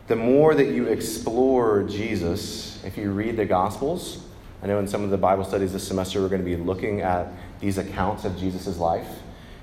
The 0.08 0.16
more 0.16 0.54
that 0.54 0.68
you 0.68 0.88
explore 0.88 1.84
Jesus, 1.84 2.84
if 2.84 2.98
you 2.98 3.12
read 3.12 3.38
the 3.38 3.46
Gospels, 3.46 4.24
I 4.62 4.68
know 4.68 4.80
in 4.80 4.88
some 4.88 5.04
of 5.04 5.10
the 5.10 5.18
Bible 5.18 5.46
studies 5.46 5.74
this 5.74 5.88
semester 5.88 6.22
we're 6.22 6.30
going 6.30 6.44
to 6.44 6.46
be 6.46 6.58
looking 6.58 7.02
at 7.02 7.28
these 7.60 7.78
accounts 7.78 8.26
of 8.26 8.38
Jesus' 8.38 8.78
life. 8.78 9.08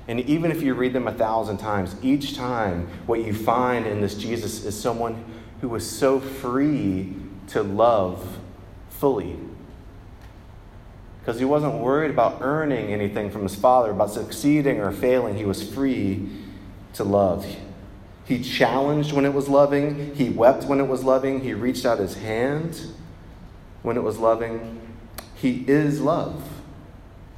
And 0.08 0.20
even 0.20 0.50
if 0.50 0.62
you 0.62 0.74
read 0.74 0.92
them 0.92 1.06
a 1.06 1.12
thousand 1.12 1.58
times, 1.58 1.94
each 2.02 2.34
time 2.34 2.88
what 3.06 3.24
you 3.24 3.34
find 3.34 3.86
in 3.86 4.00
this 4.00 4.14
Jesus 4.14 4.64
is 4.64 4.80
someone 4.80 5.24
who 5.60 5.68
was 5.68 5.88
so 5.88 6.20
free 6.20 7.14
to 7.48 7.62
love 7.62 8.38
fully 8.88 9.36
because 11.20 11.38
he 11.38 11.44
wasn't 11.44 11.74
worried 11.74 12.10
about 12.10 12.38
earning 12.40 12.92
anything 12.92 13.30
from 13.30 13.42
his 13.42 13.54
father, 13.54 13.90
about 13.90 14.10
succeeding 14.10 14.80
or 14.80 14.90
failing. 14.90 15.36
He 15.36 15.44
was 15.44 15.62
free 15.62 16.28
to 16.94 17.04
love. 17.04 17.46
He 18.30 18.40
challenged 18.40 19.10
when 19.10 19.26
it 19.26 19.34
was 19.34 19.48
loving, 19.48 20.14
he 20.14 20.30
wept 20.30 20.62
when 20.62 20.78
it 20.78 20.86
was 20.86 21.02
loving, 21.02 21.40
he 21.40 21.52
reached 21.52 21.84
out 21.84 21.98
his 21.98 22.14
hand 22.14 22.80
when 23.82 23.96
it 23.96 24.04
was 24.04 24.18
loving. 24.18 24.80
He 25.34 25.64
is 25.66 26.00
love. 26.00 26.40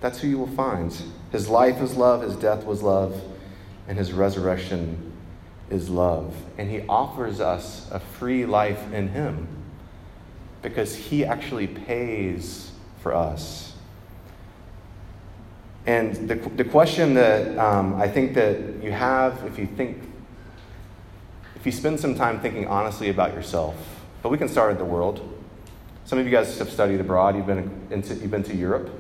That's 0.02 0.18
who 0.18 0.28
you 0.28 0.38
will 0.38 0.48
find. 0.48 0.94
His 1.30 1.48
life 1.48 1.80
is 1.80 1.96
love, 1.96 2.20
his 2.20 2.36
death 2.36 2.66
was 2.66 2.82
love, 2.82 3.18
and 3.88 3.96
his 3.96 4.12
resurrection 4.12 5.14
is 5.70 5.88
love. 5.88 6.36
And 6.58 6.70
he 6.70 6.82
offers 6.90 7.40
us 7.40 7.90
a 7.90 7.98
free 7.98 8.44
life 8.44 8.92
in 8.92 9.08
him 9.08 9.48
because 10.60 10.94
he 10.94 11.24
actually 11.24 11.68
pays 11.68 12.70
for 13.00 13.14
us. 13.14 13.72
And 15.86 16.28
the, 16.28 16.34
the 16.34 16.64
question 16.64 17.14
that 17.14 17.56
um, 17.56 17.94
I 17.94 18.08
think 18.08 18.34
that 18.34 18.82
you 18.82 18.92
have, 18.92 19.42
if 19.46 19.58
you 19.58 19.66
think, 19.66 20.10
if 21.62 21.66
you 21.66 21.70
spend 21.70 22.00
some 22.00 22.16
time 22.16 22.40
thinking 22.40 22.66
honestly 22.66 23.08
about 23.08 23.34
yourself, 23.34 23.76
but 24.20 24.30
we 24.30 24.36
can 24.36 24.48
start 24.48 24.72
at 24.72 24.78
the 24.78 24.84
world. 24.84 25.20
Some 26.04 26.18
of 26.18 26.24
you 26.24 26.32
guys 26.32 26.58
have 26.58 26.68
studied 26.68 26.98
abroad. 26.98 27.36
You've 27.36 27.46
been, 27.46 27.86
into, 27.88 28.16
you've 28.16 28.32
been 28.32 28.42
to 28.42 28.56
Europe. 28.56 28.90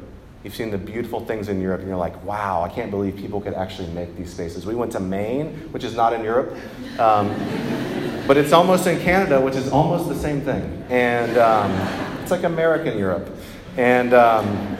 You've 0.44 0.54
seen 0.54 0.70
the 0.70 0.78
beautiful 0.78 1.26
things 1.26 1.48
in 1.48 1.60
Europe, 1.60 1.80
and 1.80 1.88
you're 1.88 1.98
like, 1.98 2.24
wow, 2.24 2.62
I 2.62 2.68
can't 2.68 2.92
believe 2.92 3.16
people 3.16 3.40
could 3.40 3.54
actually 3.54 3.88
make 3.88 4.16
these 4.16 4.32
spaces. 4.32 4.64
We 4.64 4.76
went 4.76 4.92
to 4.92 5.00
Maine, 5.00 5.54
which 5.72 5.82
is 5.82 5.96
not 5.96 6.12
in 6.12 6.22
Europe, 6.22 6.56
um, 7.00 7.30
but 8.28 8.36
it's 8.36 8.52
almost 8.52 8.86
in 8.86 9.00
Canada, 9.00 9.40
which 9.40 9.56
is 9.56 9.68
almost 9.68 10.08
the 10.08 10.14
same 10.14 10.40
thing. 10.42 10.84
And 10.88 11.38
um, 11.38 11.72
it's 12.22 12.30
like 12.30 12.44
American 12.44 12.96
Europe. 12.96 13.28
And 13.76 14.14
um, 14.14 14.76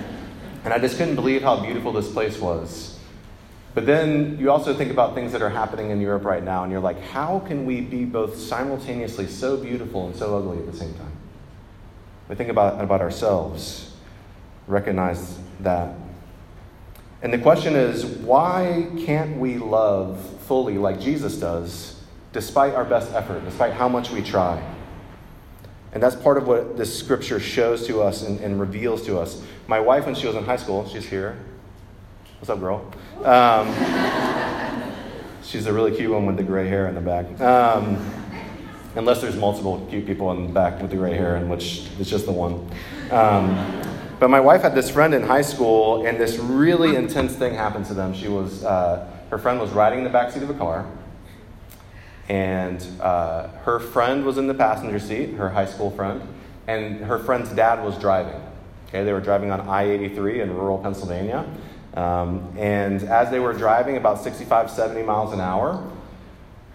and 0.65 0.73
I 0.73 0.79
just 0.79 0.99
couldn't 0.99 1.17
believe 1.17 1.43
how 1.43 1.59
beautiful 1.59 1.93
this 1.93 2.13
place 2.13 2.39
was. 2.39 2.92
But 3.75 3.87
then 3.87 4.39
you 4.39 4.51
also 4.51 4.75
think 4.75 4.91
about 4.91 5.15
things 5.15 5.33
that 5.33 5.41
are 5.41 5.49
happening 5.49 5.91
in 5.91 6.01
Europe 6.01 6.25
right 6.25 6.43
now, 6.43 6.63
and 6.63 6.71
you're 6.71 6.81
like, 6.81 7.01
how 7.01 7.39
can 7.41 7.65
we 7.65 7.81
be 7.81 8.05
both 8.05 8.37
simultaneously 8.37 9.27
so 9.27 9.57
beautiful 9.57 10.07
and 10.07 10.15
so 10.15 10.37
ugly 10.37 10.59
at 10.59 10.71
the 10.71 10.77
same 10.77 10.93
time? 10.95 11.13
We 12.29 12.35
think 12.35 12.51
about, 12.51 12.83
about 12.83 13.01
ourselves, 13.01 13.93
recognize 14.67 15.39
that. 15.61 15.95
And 17.23 17.33
the 17.33 17.39
question 17.39 17.75
is, 17.75 18.05
why 18.05 18.89
can't 18.99 19.39
we 19.39 19.57
love 19.57 20.21
fully 20.43 20.77
like 20.77 21.01
Jesus 21.01 21.37
does, 21.37 22.03
despite 22.33 22.75
our 22.75 22.85
best 22.85 23.13
effort, 23.15 23.45
despite 23.45 23.73
how 23.73 23.89
much 23.89 24.11
we 24.11 24.23
try? 24.23 24.63
And 25.93 26.03
that's 26.03 26.17
part 26.17 26.37
of 26.37 26.47
what 26.47 26.77
this 26.77 26.99
scripture 26.99 27.39
shows 27.39 27.87
to 27.87 28.03
us 28.03 28.23
and, 28.23 28.41
and, 28.41 28.59
reveals 28.59 29.05
to 29.07 29.19
us. 29.19 29.43
My 29.67 29.79
wife, 29.79 30.07
when 30.07 30.15
she 30.15 30.27
was 30.27 30.37
in 30.37 30.45
high 30.45 30.57
school, 30.57 30.89
she's 30.89 31.05
here. 31.05 31.39
What's 32.43 32.51
up, 32.51 32.59
girl? 32.59 32.85
Um, 33.25 33.73
she's 35.45 35.67
a 35.67 35.73
really 35.73 35.95
cute 35.95 36.11
one 36.11 36.27
with 36.27 36.37
the 36.37 36.43
gray 36.43 36.67
hair 36.67 36.89
in 36.89 36.97
the 36.97 37.01
back. 37.01 37.41
Um, 37.41 38.05
unless 38.97 39.21
there's 39.21 39.37
multiple 39.37 39.87
cute 39.89 40.07
people 40.07 40.33
in 40.33 40.49
the 40.49 40.53
back 40.53 40.83
with 40.83 40.91
the 40.91 40.97
gray 40.97 41.15
hair, 41.15 41.37
in 41.37 41.49
which 41.49 41.87
it's 42.01 42.11
just 42.11 42.27
the 42.27 42.33
one. 42.33 42.69
Um, 43.13 43.81
but 44.19 44.29
my 44.29 44.41
wife 44.41 44.63
had 44.63 44.75
this 44.75 44.91
friend 44.91 45.15
in 45.15 45.23
high 45.23 45.43
school, 45.43 46.05
and 46.05 46.19
this 46.19 46.37
really 46.37 46.97
intense 46.97 47.37
thing 47.37 47.55
happened 47.55 47.87
to 47.87 47.95
them. 47.95 48.13
She 48.13 48.27
was, 48.27 48.65
uh, 48.65 49.09
her 49.31 49.39
friend 49.39 49.61
was 49.61 49.71
riding 49.71 50.01
in 50.01 50.05
the 50.05 50.11
back 50.11 50.33
seat 50.33 50.43
of 50.43 50.51
a 50.51 50.55
car 50.55 50.85
and 52.29 52.85
uh, 53.01 53.47
her 53.65 53.79
friend 53.79 54.25
was 54.25 54.37
in 54.37 54.49
the 54.49 54.55
passenger 54.55 54.99
seat, 54.99 55.35
her 55.35 55.51
high 55.51 55.67
school 55.67 55.93
friend, 55.93 56.21
and 56.67 57.03
her 57.03 57.21
friend's 57.21 57.51
dad 57.51 57.85
was 57.85 57.97
driving. 57.99 58.43
Okay, 58.89 59.05
they 59.05 59.13
were 59.13 59.21
driving 59.21 59.53
on 59.53 59.61
I 59.61 59.85
83 59.85 60.41
in 60.41 60.53
rural 60.53 60.79
Pennsylvania. 60.79 61.47
Um, 61.95 62.55
and 62.59 63.03
as 63.03 63.31
they 63.31 63.39
were 63.39 63.53
driving 63.53 63.97
about 63.97 64.23
65, 64.23 64.71
70 64.71 65.03
miles 65.03 65.33
an 65.33 65.41
hour, 65.41 65.91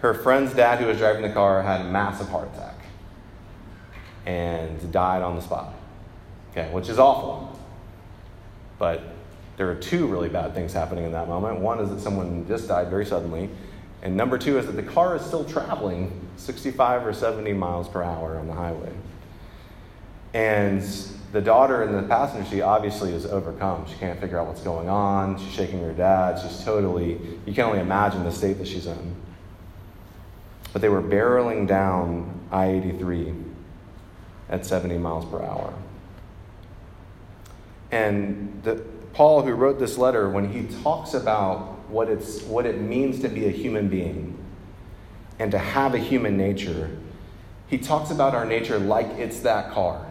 her 0.00 0.14
friend's 0.14 0.54
dad, 0.54 0.78
who 0.78 0.86
was 0.86 0.98
driving 0.98 1.22
the 1.22 1.32
car, 1.32 1.62
had 1.62 1.80
a 1.80 1.84
massive 1.84 2.28
heart 2.28 2.48
attack 2.54 2.76
and 4.26 4.92
died 4.92 5.22
on 5.22 5.34
the 5.34 5.42
spot. 5.42 5.74
Okay, 6.52 6.70
which 6.72 6.88
is 6.88 6.98
awful. 6.98 7.58
But 8.78 9.02
there 9.56 9.68
are 9.70 9.74
two 9.74 10.06
really 10.06 10.28
bad 10.28 10.54
things 10.54 10.72
happening 10.72 11.04
in 11.04 11.12
that 11.12 11.26
moment. 11.26 11.60
One 11.60 11.80
is 11.80 11.90
that 11.90 12.00
someone 12.00 12.46
just 12.46 12.68
died 12.68 12.88
very 12.88 13.04
suddenly, 13.04 13.50
and 14.02 14.16
number 14.16 14.38
two 14.38 14.58
is 14.58 14.66
that 14.66 14.76
the 14.76 14.82
car 14.82 15.16
is 15.16 15.22
still 15.22 15.44
traveling 15.44 16.28
65 16.36 17.06
or 17.06 17.12
70 17.12 17.52
miles 17.54 17.88
per 17.88 18.02
hour 18.02 18.38
on 18.38 18.46
the 18.46 18.52
highway. 18.52 18.92
And 20.32 20.82
the 21.32 21.40
daughter 21.40 21.82
in 21.82 21.92
the 21.92 22.02
passenger 22.02 22.48
seat 22.48 22.62
obviously 22.62 23.12
is 23.12 23.26
overcome. 23.26 23.86
She 23.86 23.94
can't 23.96 24.18
figure 24.18 24.38
out 24.38 24.46
what's 24.46 24.62
going 24.62 24.88
on. 24.88 25.38
She's 25.38 25.52
shaking 25.52 25.80
her 25.80 25.92
dad. 25.92 26.40
She's 26.40 26.64
totally, 26.64 27.20
you 27.44 27.52
can 27.52 27.64
only 27.64 27.80
imagine 27.80 28.24
the 28.24 28.32
state 28.32 28.58
that 28.58 28.66
she's 28.66 28.86
in. 28.86 29.16
But 30.72 30.82
they 30.82 30.88
were 30.88 31.02
barreling 31.02 31.66
down 31.66 32.38
I 32.50 32.68
83 32.68 33.34
at 34.48 34.64
70 34.64 34.96
miles 34.98 35.24
per 35.26 35.42
hour. 35.42 35.74
And 37.90 38.60
the, 38.62 38.82
Paul, 39.12 39.42
who 39.42 39.52
wrote 39.52 39.78
this 39.78 39.98
letter, 39.98 40.30
when 40.30 40.50
he 40.50 40.74
talks 40.82 41.12
about 41.12 41.78
what, 41.90 42.08
it's, 42.08 42.42
what 42.42 42.64
it 42.64 42.80
means 42.80 43.20
to 43.20 43.28
be 43.28 43.46
a 43.46 43.50
human 43.50 43.88
being 43.88 44.38
and 45.38 45.50
to 45.50 45.58
have 45.58 45.94
a 45.94 45.98
human 45.98 46.36
nature, 46.36 46.90
he 47.66 47.76
talks 47.76 48.10
about 48.10 48.34
our 48.34 48.46
nature 48.46 48.78
like 48.78 49.06
it's 49.18 49.40
that 49.40 49.72
car. 49.72 50.07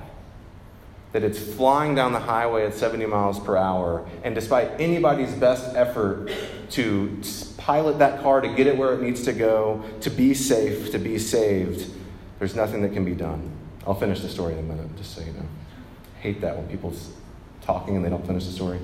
That 1.14 1.24
it's 1.24 1.40
flying 1.40 1.96
down 1.96 2.12
the 2.12 2.20
highway 2.20 2.66
at 2.66 2.74
70 2.74 3.06
miles 3.06 3.40
per 3.40 3.56
hour, 3.56 4.08
and 4.24 4.36
despite 4.36 4.80
anybody's 4.80 5.34
best 5.34 5.76
effort 5.76 6.30
to 6.72 7.22
pilot 7.58 8.00
that 8.00 8.22
car 8.22 8.42
to 8.42 8.48
get 8.50 8.68
it 8.68 8.78
where 8.78 8.94
it 8.94 9.02
needs 9.02 9.24
to 9.24 9.34
go, 9.34 9.84
to 10.02 10.10
be 10.10 10.34
safe, 10.34 10.92
to 10.92 11.00
be 11.00 11.18
saved, 11.18 11.90
there's 12.40 12.56
nothing 12.56 12.82
that 12.82 12.94
can 12.94 13.06
be 13.06 13.16
done. 13.16 13.52
I'll 13.86 13.96
finish 13.96 14.20
the 14.20 14.30
story 14.30 14.54
in 14.54 14.60
a 14.60 14.64
minute, 14.64 14.96
just 14.98 15.16
so 15.16 15.22
you 15.22 15.32
know. 15.32 15.48
I 16.18 16.20
hate 16.20 16.42
that 16.42 16.58
when 16.58 16.68
people's 16.68 17.12
talking 17.62 17.96
and 17.96 18.06
they 18.06 18.10
don't 18.10 18.26
finish 18.26 18.46
the 18.46 18.52
story. 18.52 18.80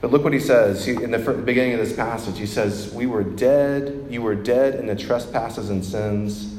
But 0.00 0.10
look 0.10 0.24
what 0.24 0.32
he 0.32 0.40
says 0.40 0.84
he, 0.84 0.92
in 0.92 1.10
the 1.10 1.18
beginning 1.18 1.72
of 1.72 1.80
this 1.80 1.94
passage. 1.94 2.38
He 2.38 2.46
says, 2.46 2.92
We 2.92 3.06
were 3.06 3.24
dead, 3.24 4.06
you 4.10 4.22
were 4.22 4.34
dead 4.34 4.74
in 4.76 4.86
the 4.86 4.96
trespasses 4.96 5.70
and 5.70 5.84
sins 5.84 6.54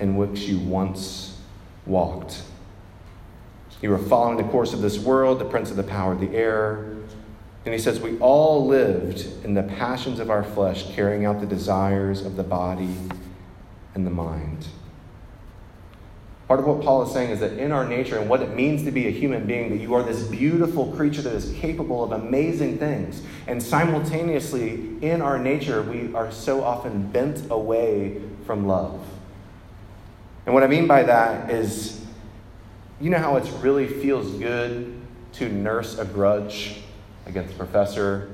in 0.00 0.16
which 0.16 0.40
you 0.40 0.58
once 0.58 1.38
walked. 1.86 2.42
You 3.80 3.90
were 3.90 3.98
following 3.98 4.36
the 4.36 4.50
course 4.50 4.72
of 4.72 4.80
this 4.80 4.98
world, 4.98 5.38
the 5.38 5.44
prince 5.44 5.70
of 5.70 5.76
the 5.76 5.84
power 5.84 6.12
of 6.12 6.20
the 6.20 6.34
air. 6.34 6.96
And 7.64 7.74
he 7.74 7.78
says, 7.78 8.00
We 8.00 8.18
all 8.18 8.66
lived 8.66 9.44
in 9.44 9.54
the 9.54 9.62
passions 9.62 10.18
of 10.18 10.30
our 10.30 10.42
flesh, 10.42 10.90
carrying 10.94 11.24
out 11.24 11.40
the 11.40 11.46
desires 11.46 12.24
of 12.24 12.36
the 12.36 12.42
body 12.42 12.94
and 13.94 14.06
the 14.06 14.10
mind. 14.10 14.66
Part 16.48 16.60
of 16.60 16.66
what 16.66 16.80
Paul 16.82 17.02
is 17.02 17.12
saying 17.12 17.30
is 17.30 17.40
that 17.40 17.58
in 17.58 17.72
our 17.72 17.86
nature 17.86 18.18
and 18.18 18.28
what 18.28 18.40
it 18.40 18.54
means 18.54 18.82
to 18.84 18.90
be 18.90 19.06
a 19.06 19.10
human 19.10 19.46
being, 19.46 19.68
that 19.68 19.82
you 19.82 19.92
are 19.92 20.02
this 20.02 20.22
beautiful 20.22 20.90
creature 20.92 21.20
that 21.20 21.34
is 21.34 21.52
capable 21.52 22.02
of 22.02 22.12
amazing 22.12 22.78
things. 22.78 23.22
And 23.46 23.62
simultaneously, 23.62 24.96
in 25.02 25.20
our 25.20 25.38
nature, 25.38 25.82
we 25.82 26.12
are 26.14 26.32
so 26.32 26.64
often 26.64 27.08
bent 27.08 27.50
away 27.50 28.22
from 28.46 28.66
love. 28.66 28.98
And 30.46 30.54
what 30.54 30.64
I 30.64 30.68
mean 30.68 30.86
by 30.86 31.02
that 31.02 31.50
is, 31.50 32.00
you 33.00 33.10
know 33.10 33.18
how 33.18 33.36
it 33.36 33.50
really 33.60 33.86
feels 33.86 34.30
good 34.32 34.94
to 35.34 35.48
nurse 35.48 35.98
a 35.98 36.04
grudge 36.04 36.76
against 37.26 37.54
a 37.54 37.56
professor, 37.56 38.32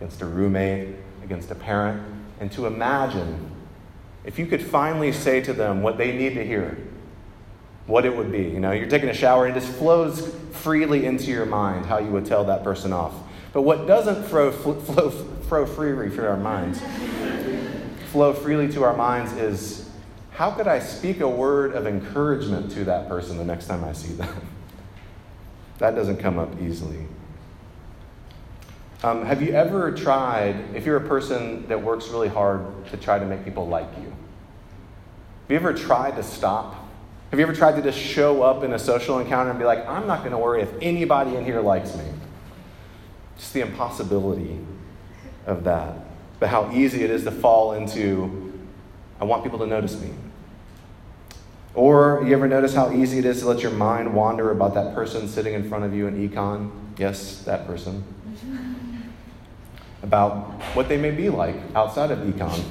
against 0.00 0.20
a 0.22 0.26
roommate, 0.26 0.96
against 1.22 1.50
a 1.50 1.54
parent, 1.54 2.02
and 2.40 2.50
to 2.52 2.66
imagine 2.66 3.50
if 4.24 4.38
you 4.38 4.46
could 4.46 4.62
finally 4.62 5.12
say 5.12 5.40
to 5.40 5.52
them 5.52 5.82
what 5.82 5.98
they 5.98 6.16
need 6.16 6.34
to 6.34 6.44
hear 6.44 6.76
what 7.86 8.06
it 8.06 8.16
would 8.16 8.32
be. 8.32 8.42
You 8.42 8.60
know, 8.60 8.72
you're 8.72 8.88
taking 8.88 9.10
a 9.10 9.14
shower 9.14 9.46
and 9.46 9.56
it 9.56 9.60
just 9.60 9.72
flows 9.74 10.34
freely 10.52 11.04
into 11.04 11.30
your 11.30 11.46
mind 11.46 11.86
how 11.86 11.98
you 11.98 12.08
would 12.08 12.24
tell 12.24 12.44
that 12.44 12.64
person 12.64 12.92
off. 12.92 13.14
But 13.52 13.62
what 13.62 13.86
doesn't 13.86 14.24
flow, 14.24 14.50
flow, 14.52 15.10
flow 15.10 15.66
freely 15.66 16.10
through 16.10 16.26
our 16.26 16.36
minds, 16.36 16.80
flow 18.10 18.32
freely 18.32 18.72
to 18.72 18.82
our 18.84 18.96
minds 18.96 19.32
is 19.34 19.83
how 20.34 20.50
could 20.50 20.68
I 20.68 20.78
speak 20.78 21.20
a 21.20 21.28
word 21.28 21.74
of 21.74 21.86
encouragement 21.86 22.70
to 22.72 22.84
that 22.84 23.08
person 23.08 23.38
the 23.38 23.44
next 23.44 23.66
time 23.66 23.82
I 23.82 23.92
see 23.92 24.12
them? 24.12 24.48
that 25.78 25.94
doesn't 25.94 26.18
come 26.18 26.38
up 26.38 26.60
easily. 26.60 27.06
Um, 29.02 29.24
have 29.24 29.42
you 29.42 29.52
ever 29.52 29.92
tried, 29.92 30.74
if 30.74 30.86
you're 30.86 30.96
a 30.96 31.08
person 31.08 31.66
that 31.68 31.82
works 31.82 32.08
really 32.08 32.28
hard 32.28 32.86
to 32.86 32.96
try 32.96 33.18
to 33.18 33.24
make 33.24 33.44
people 33.44 33.66
like 33.66 33.88
you, 33.98 34.04
have 34.06 35.50
you 35.50 35.56
ever 35.56 35.72
tried 35.74 36.16
to 36.16 36.22
stop 36.22 36.84
have 37.34 37.40
you 37.40 37.46
ever 37.46 37.56
tried 37.56 37.74
to 37.74 37.82
just 37.82 37.98
show 37.98 38.42
up 38.42 38.62
in 38.62 38.72
a 38.74 38.78
social 38.78 39.18
encounter 39.18 39.50
and 39.50 39.58
be 39.58 39.64
like, 39.64 39.84
I'm 39.88 40.06
not 40.06 40.20
going 40.20 40.30
to 40.30 40.38
worry 40.38 40.62
if 40.62 40.72
anybody 40.80 41.34
in 41.34 41.44
here 41.44 41.60
likes 41.60 41.96
me? 41.96 42.04
Just 43.36 43.52
the 43.52 43.60
impossibility 43.62 44.60
of 45.44 45.64
that. 45.64 45.96
But 46.38 46.50
how 46.50 46.70
easy 46.72 47.02
it 47.02 47.10
is 47.10 47.24
to 47.24 47.32
fall 47.32 47.72
into, 47.72 48.52
I 49.20 49.24
want 49.24 49.42
people 49.42 49.58
to 49.58 49.66
notice 49.66 50.00
me. 50.00 50.10
Or 51.74 52.22
you 52.24 52.32
ever 52.34 52.46
notice 52.46 52.74
how 52.74 52.92
easy 52.92 53.18
it 53.18 53.24
is 53.24 53.40
to 53.40 53.48
let 53.48 53.60
your 53.60 53.72
mind 53.72 54.14
wander 54.14 54.52
about 54.52 54.74
that 54.74 54.94
person 54.94 55.26
sitting 55.26 55.54
in 55.54 55.68
front 55.68 55.84
of 55.84 55.92
you 55.92 56.06
in 56.06 56.28
econ? 56.28 56.70
Yes, 56.96 57.42
that 57.42 57.66
person. 57.66 58.04
About 60.02 60.52
what 60.74 60.88
they 60.88 60.96
may 60.96 61.10
be 61.10 61.30
like 61.30 61.56
outside 61.74 62.12
of 62.12 62.20
econ. 62.20 62.62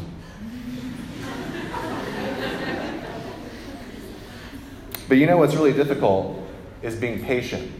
But 5.09 5.17
you 5.17 5.25
know 5.25 5.37
what's 5.37 5.53
really 5.53 5.73
difficult 5.73 6.39
is 6.81 6.95
being 6.95 7.23
patient. 7.23 7.71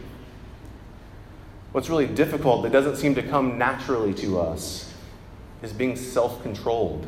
What's 1.72 1.88
really 1.88 2.06
difficult 2.06 2.62
that 2.64 2.72
doesn't 2.72 2.96
seem 2.96 3.14
to 3.14 3.22
come 3.22 3.58
naturally 3.58 4.12
to 4.14 4.38
us 4.38 4.92
is 5.62 5.72
being 5.72 5.96
self 5.96 6.42
controlled. 6.42 7.06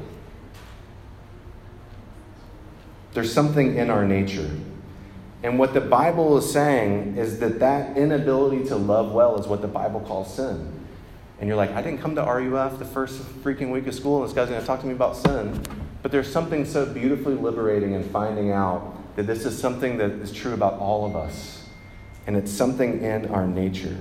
There's 3.16 3.32
something 3.32 3.78
in 3.78 3.88
our 3.88 4.04
nature. 4.04 4.50
And 5.42 5.58
what 5.58 5.72
the 5.72 5.80
Bible 5.80 6.36
is 6.36 6.52
saying 6.52 7.16
is 7.16 7.38
that 7.38 7.60
that 7.60 7.96
inability 7.96 8.66
to 8.66 8.76
love 8.76 9.12
well 9.12 9.40
is 9.40 9.46
what 9.46 9.62
the 9.62 9.68
Bible 9.68 10.00
calls 10.00 10.34
sin. 10.34 10.84
And 11.40 11.48
you're 11.48 11.56
like, 11.56 11.70
I 11.70 11.80
didn't 11.80 12.02
come 12.02 12.14
to 12.16 12.20
RUF 12.20 12.78
the 12.78 12.84
first 12.84 13.18
freaking 13.42 13.72
week 13.72 13.86
of 13.86 13.94
school, 13.94 14.20
and 14.20 14.28
this 14.28 14.36
guy's 14.36 14.50
going 14.50 14.60
to 14.60 14.66
talk 14.66 14.82
to 14.82 14.86
me 14.86 14.92
about 14.92 15.16
sin. 15.16 15.62
But 16.02 16.12
there's 16.12 16.30
something 16.30 16.66
so 16.66 16.84
beautifully 16.84 17.32
liberating 17.32 17.94
in 17.94 18.06
finding 18.10 18.52
out 18.52 19.16
that 19.16 19.22
this 19.22 19.46
is 19.46 19.58
something 19.58 19.96
that 19.96 20.10
is 20.10 20.30
true 20.30 20.52
about 20.52 20.74
all 20.74 21.06
of 21.06 21.16
us, 21.16 21.66
and 22.26 22.36
it's 22.36 22.52
something 22.52 23.02
in 23.02 23.28
our 23.30 23.46
nature. 23.46 23.96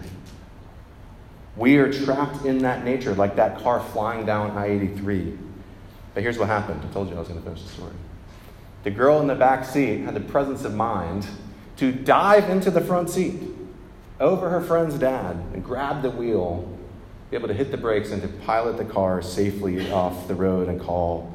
We 1.56 1.78
are 1.78 1.90
trapped 1.90 2.44
in 2.44 2.58
that 2.64 2.84
nature, 2.84 3.16
like 3.16 3.38
that 3.38 3.64
car 3.64 3.80
flying 3.80 4.26
down 4.26 4.52
I 4.52 4.72
83. 4.72 5.38
But 6.14 6.22
here's 6.22 6.38
what 6.38 6.50
happened. 6.50 6.82
I 6.84 6.92
told 6.92 7.08
you 7.08 7.16
I 7.16 7.20
was 7.20 7.30
going 7.30 7.40
to 7.40 7.46
finish 7.46 7.64
the 7.64 7.70
story. 7.70 7.94
The 8.86 8.92
girl 8.92 9.20
in 9.20 9.26
the 9.26 9.34
back 9.34 9.66
seat 9.66 10.02
had 10.02 10.14
the 10.14 10.20
presence 10.20 10.64
of 10.64 10.76
mind 10.76 11.26
to 11.78 11.92
dive 11.92 12.52
into 12.52 12.70
the 12.70 12.82
front 12.82 13.10
seat 13.10 13.42
over 14.20 14.52
her 14.52 14.62
friend's 14.62 14.94
dad 15.00 15.38
and 15.54 15.64
grab 15.64 16.04
the 16.04 16.12
wheel, 16.12 16.72
be 17.32 17.36
able 17.36 17.48
to 17.48 17.54
hit 17.56 17.72
the 17.72 17.78
brakes, 17.78 18.12
and 18.12 18.22
to 18.22 18.28
pilot 18.28 18.78
the 18.78 18.86
car 18.86 19.24
safely 19.24 19.92
off 19.92 20.28
the 20.28 20.36
road 20.36 20.70
and 20.70 20.80
call 20.80 21.34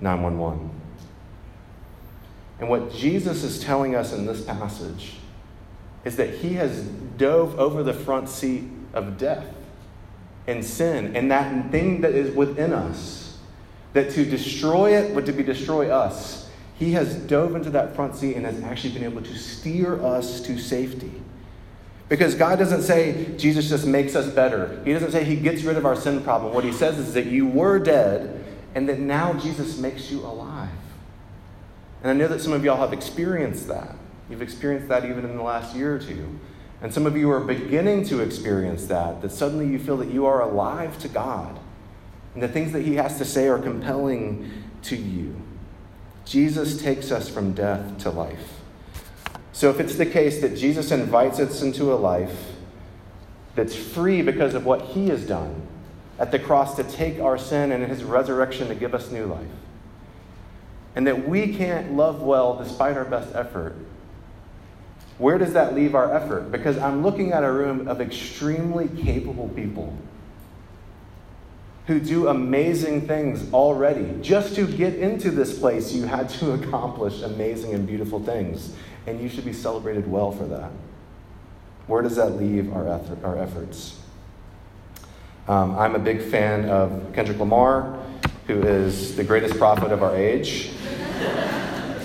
911. 0.00 0.70
And 2.58 2.70
what 2.70 2.90
Jesus 2.90 3.44
is 3.44 3.60
telling 3.60 3.94
us 3.94 4.14
in 4.14 4.24
this 4.24 4.42
passage 4.46 5.16
is 6.06 6.16
that 6.16 6.30
he 6.30 6.54
has 6.54 6.84
dove 7.18 7.60
over 7.60 7.82
the 7.82 7.92
front 7.92 8.30
seat 8.30 8.64
of 8.94 9.18
death 9.18 9.46
and 10.46 10.64
sin 10.64 11.14
and 11.14 11.30
that 11.30 11.70
thing 11.70 12.00
that 12.00 12.14
is 12.14 12.34
within 12.34 12.72
us, 12.72 13.36
that 13.92 14.10
to 14.12 14.24
destroy 14.24 14.96
it 14.96 15.14
would 15.14 15.26
to 15.26 15.32
be 15.32 15.42
destroy 15.42 15.90
us. 15.90 16.47
He 16.78 16.92
has 16.92 17.14
dove 17.16 17.56
into 17.56 17.70
that 17.70 17.96
front 17.96 18.14
seat 18.14 18.36
and 18.36 18.46
has 18.46 18.62
actually 18.62 18.94
been 18.94 19.04
able 19.04 19.22
to 19.22 19.36
steer 19.36 20.00
us 20.00 20.40
to 20.42 20.58
safety. 20.58 21.12
Because 22.08 22.34
God 22.34 22.58
doesn't 22.58 22.82
say 22.82 23.36
Jesus 23.36 23.68
just 23.68 23.86
makes 23.86 24.14
us 24.14 24.28
better. 24.28 24.80
He 24.84 24.92
doesn't 24.92 25.12
say 25.12 25.24
he 25.24 25.36
gets 25.36 25.62
rid 25.62 25.76
of 25.76 25.84
our 25.84 25.96
sin 25.96 26.22
problem. 26.22 26.54
What 26.54 26.64
he 26.64 26.72
says 26.72 26.98
is 26.98 27.14
that 27.14 27.26
you 27.26 27.46
were 27.46 27.78
dead 27.78 28.44
and 28.74 28.88
that 28.88 28.98
now 28.98 29.34
Jesus 29.34 29.78
makes 29.78 30.10
you 30.10 30.20
alive. 30.20 30.70
And 32.02 32.10
I 32.10 32.14
know 32.14 32.28
that 32.28 32.40
some 32.40 32.52
of 32.52 32.64
y'all 32.64 32.76
have 32.76 32.92
experienced 32.92 33.66
that. 33.68 33.96
You've 34.30 34.42
experienced 34.42 34.88
that 34.88 35.04
even 35.04 35.24
in 35.24 35.36
the 35.36 35.42
last 35.42 35.74
year 35.74 35.96
or 35.96 35.98
two. 35.98 36.38
And 36.80 36.94
some 36.94 37.06
of 37.06 37.16
you 37.16 37.30
are 37.30 37.40
beginning 37.40 38.04
to 38.06 38.20
experience 38.20 38.86
that, 38.86 39.20
that 39.22 39.32
suddenly 39.32 39.66
you 39.66 39.80
feel 39.80 39.96
that 39.96 40.10
you 40.10 40.26
are 40.26 40.40
alive 40.40 40.96
to 41.00 41.08
God. 41.08 41.58
And 42.34 42.42
the 42.42 42.48
things 42.48 42.72
that 42.72 42.82
He 42.82 42.94
has 42.94 43.18
to 43.18 43.24
say 43.24 43.48
are 43.48 43.58
compelling 43.58 44.50
to 44.82 44.96
you. 44.96 45.34
Jesus 46.28 46.80
takes 46.80 47.10
us 47.10 47.28
from 47.28 47.52
death 47.52 47.98
to 47.98 48.10
life. 48.10 48.60
So 49.52 49.70
if 49.70 49.80
it's 49.80 49.96
the 49.96 50.06
case 50.06 50.40
that 50.42 50.56
Jesus 50.56 50.90
invites 50.90 51.40
us 51.40 51.62
into 51.62 51.92
a 51.92 51.96
life 51.96 52.52
that's 53.54 53.74
free 53.74 54.20
because 54.22 54.54
of 54.54 54.66
what 54.66 54.82
He 54.82 55.08
has 55.08 55.24
done 55.24 55.66
at 56.18 56.30
the 56.30 56.38
cross 56.38 56.76
to 56.76 56.84
take 56.84 57.18
our 57.18 57.38
sin 57.38 57.72
and 57.72 57.84
His 57.86 58.04
resurrection 58.04 58.68
to 58.68 58.74
give 58.74 58.94
us 58.94 59.10
new 59.10 59.26
life 59.26 59.46
and 60.94 61.06
that 61.06 61.28
we 61.28 61.54
can't 61.54 61.94
love 61.94 62.22
well 62.22 62.56
despite 62.56 62.96
our 62.96 63.04
best 63.04 63.34
effort, 63.34 63.74
where 65.16 65.38
does 65.38 65.54
that 65.54 65.74
leave 65.74 65.94
our 65.94 66.14
effort? 66.14 66.52
Because 66.52 66.76
I'm 66.76 67.02
looking 67.02 67.32
at 67.32 67.42
a 67.42 67.50
room 67.50 67.88
of 67.88 68.00
extremely 68.00 68.88
capable 69.02 69.48
people 69.50 69.96
who 71.88 71.98
do 71.98 72.28
amazing 72.28 73.08
things 73.08 73.50
already. 73.52 74.14
Just 74.20 74.54
to 74.56 74.66
get 74.66 74.94
into 74.94 75.30
this 75.30 75.58
place, 75.58 75.90
you 75.90 76.04
had 76.04 76.28
to 76.28 76.52
accomplish 76.62 77.22
amazing 77.22 77.74
and 77.74 77.86
beautiful 77.86 78.22
things, 78.22 78.74
and 79.06 79.18
you 79.18 79.28
should 79.28 79.46
be 79.46 79.54
celebrated 79.54 80.06
well 80.06 80.30
for 80.30 80.44
that. 80.44 80.70
Where 81.86 82.02
does 82.02 82.16
that 82.16 82.36
leave 82.36 82.70
our, 82.74 82.86
effort, 82.86 83.24
our 83.24 83.38
efforts? 83.38 83.98
Um, 85.48 85.78
I'm 85.78 85.94
a 85.94 85.98
big 85.98 86.20
fan 86.20 86.68
of 86.68 87.14
Kendrick 87.14 87.38
Lamar, 87.38 87.98
who 88.46 88.62
is 88.62 89.16
the 89.16 89.24
greatest 89.24 89.56
prophet 89.56 89.90
of 89.90 90.02
our 90.02 90.14
age. 90.14 90.70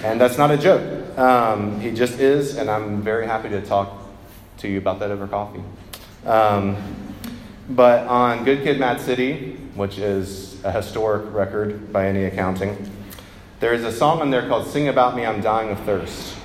And 0.04 0.19
that's 0.19 0.38
not 0.38 0.52
a 0.52 0.58
joke. 0.58 1.17
Um, 1.17 1.80
he 1.80 1.89
just 1.91 2.19
is, 2.19 2.58
and 2.58 2.69
I'm 2.69 3.02
very 3.02 3.26
happy 3.26 3.48
to 3.48 3.62
talk 3.62 3.89
to 4.58 4.67
you 4.67 4.78
about 4.78 5.00
that 5.00 5.12
over 5.12 5.28
coffee. 5.28 5.63
Um, 6.26 6.76
but 7.69 8.08
on 8.08 8.43
Good 8.43 8.63
Kid, 8.63 8.80
Mad 8.80 8.99
City, 8.99 9.54
which 9.76 9.97
is 9.97 10.63
a 10.63 10.71
historic 10.71 11.34
record 11.34 11.91
by 11.93 12.08
any 12.08 12.26
accounting, 12.26 12.89
there 13.60 13.73
is 13.73 13.84
a 13.84 13.91
song 13.91 14.21
on 14.21 14.30
there 14.30 14.47
called 14.47 14.67
Sing 14.67 14.88
About 14.88 15.15
Me, 15.15 15.26
I'm 15.26 15.41
Dying 15.41 15.69
of 15.69 15.80
Thirst. 15.82 16.36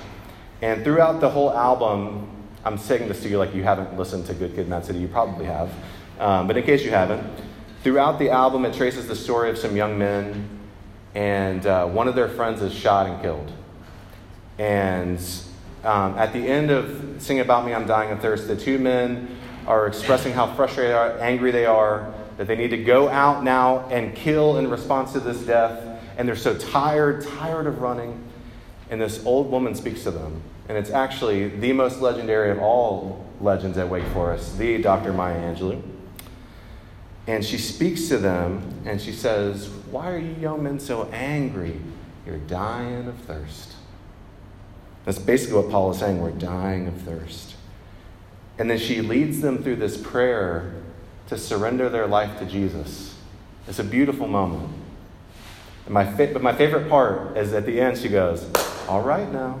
And 0.61 0.83
throughout 0.83 1.19
the 1.19 1.29
whole 1.29 1.51
album, 1.51 2.29
I'm 2.63 2.77
saying 2.77 3.07
this 3.07 3.21
to 3.23 3.29
you 3.29 3.37
like 3.37 3.53
you 3.53 3.63
haven't 3.63 3.97
listened 3.97 4.25
to 4.27 4.33
Good 4.33 4.55
Kid, 4.55 4.67
Mad 4.67 4.85
City. 4.85 4.99
You 4.99 5.07
probably 5.07 5.45
have. 5.45 5.71
Um, 6.19 6.47
but 6.47 6.57
in 6.57 6.63
case 6.63 6.83
you 6.83 6.91
haven't, 6.91 7.25
throughout 7.83 8.19
the 8.19 8.29
album, 8.29 8.65
it 8.65 8.73
traces 8.73 9.07
the 9.07 9.15
story 9.15 9.49
of 9.49 9.57
some 9.57 9.75
young 9.75 9.97
men 9.97 10.59
and 11.15 11.65
uh, 11.65 11.85
one 11.87 12.07
of 12.07 12.15
their 12.15 12.29
friends 12.29 12.61
is 12.61 12.73
shot 12.73 13.07
and 13.07 13.21
killed. 13.21 13.51
And 14.57 15.19
um, 15.83 16.17
at 16.17 16.33
the 16.33 16.39
end 16.39 16.71
of 16.71 17.15
Sing 17.19 17.39
About 17.39 17.65
Me, 17.65 17.73
I'm 17.73 17.87
Dying 17.87 18.11
of 18.11 18.21
Thirst, 18.21 18.47
the 18.47 18.55
two 18.55 18.77
men 18.77 19.38
are 19.69 19.85
expressing 19.85 20.33
how 20.33 20.51
frustrated, 20.55 20.95
are, 20.95 21.17
angry 21.19 21.51
they 21.51 21.67
are, 21.67 22.11
that 22.37 22.47
they 22.47 22.55
need 22.55 22.71
to 22.71 22.83
go 22.83 23.07
out 23.07 23.43
now 23.43 23.87
and 23.89 24.15
kill 24.15 24.57
in 24.57 24.67
response 24.67 25.13
to 25.13 25.19
this 25.19 25.41
death. 25.41 26.01
And 26.17 26.27
they're 26.27 26.35
so 26.35 26.57
tired, 26.57 27.25
tired 27.25 27.67
of 27.67 27.79
running. 27.79 28.21
And 28.89 28.99
this 28.99 29.23
old 29.25 29.51
woman 29.51 29.75
speaks 29.75 30.03
to 30.03 30.11
them. 30.11 30.41
And 30.67 30.77
it's 30.77 30.89
actually 30.89 31.49
the 31.49 31.71
most 31.73 32.01
legendary 32.01 32.49
of 32.49 32.59
all 32.59 33.25
legends 33.39 33.77
at 33.77 33.87
Wake 33.87 34.07
Forest, 34.07 34.57
the 34.57 34.81
Dr. 34.81 35.13
Maya 35.13 35.39
Angelou. 35.39 35.81
And 37.27 37.45
she 37.45 37.59
speaks 37.59 38.07
to 38.07 38.17
them 38.17 38.81
and 38.85 38.99
she 38.99 39.11
says, 39.11 39.69
Why 39.91 40.09
are 40.09 40.17
you 40.17 40.33
young 40.41 40.63
men 40.63 40.79
so 40.79 41.07
angry? 41.11 41.79
You're 42.25 42.39
dying 42.39 43.07
of 43.07 43.15
thirst. 43.19 43.73
That's 45.05 45.19
basically 45.19 45.57
what 45.57 45.69
Paul 45.69 45.91
is 45.91 45.99
saying. 45.99 46.21
We're 46.21 46.31
dying 46.31 46.87
of 46.87 46.99
thirst. 47.01 47.55
And 48.59 48.69
then 48.69 48.77
she 48.77 49.01
leads 49.01 49.39
them 49.39 49.63
through 49.63 49.77
this 49.77 49.97
prayer 49.97 50.73
to 51.27 51.37
surrender 51.37 51.87
their 51.87 52.05
life 52.05 52.37
to 52.39 52.45
Jesus. 52.45 53.15
It's 53.67 53.79
a 53.79 53.83
beautiful 53.83 54.27
moment. 54.27 54.69
And 55.85 55.93
my 55.93 56.05
fa- 56.05 56.31
but 56.33 56.43
my 56.43 56.53
favorite 56.53 56.89
part 56.89 57.37
is 57.37 57.53
at 57.53 57.65
the 57.65 57.79
end, 57.79 57.97
she 57.97 58.09
goes, 58.09 58.45
All 58.87 59.01
right 59.01 59.31
now, 59.31 59.59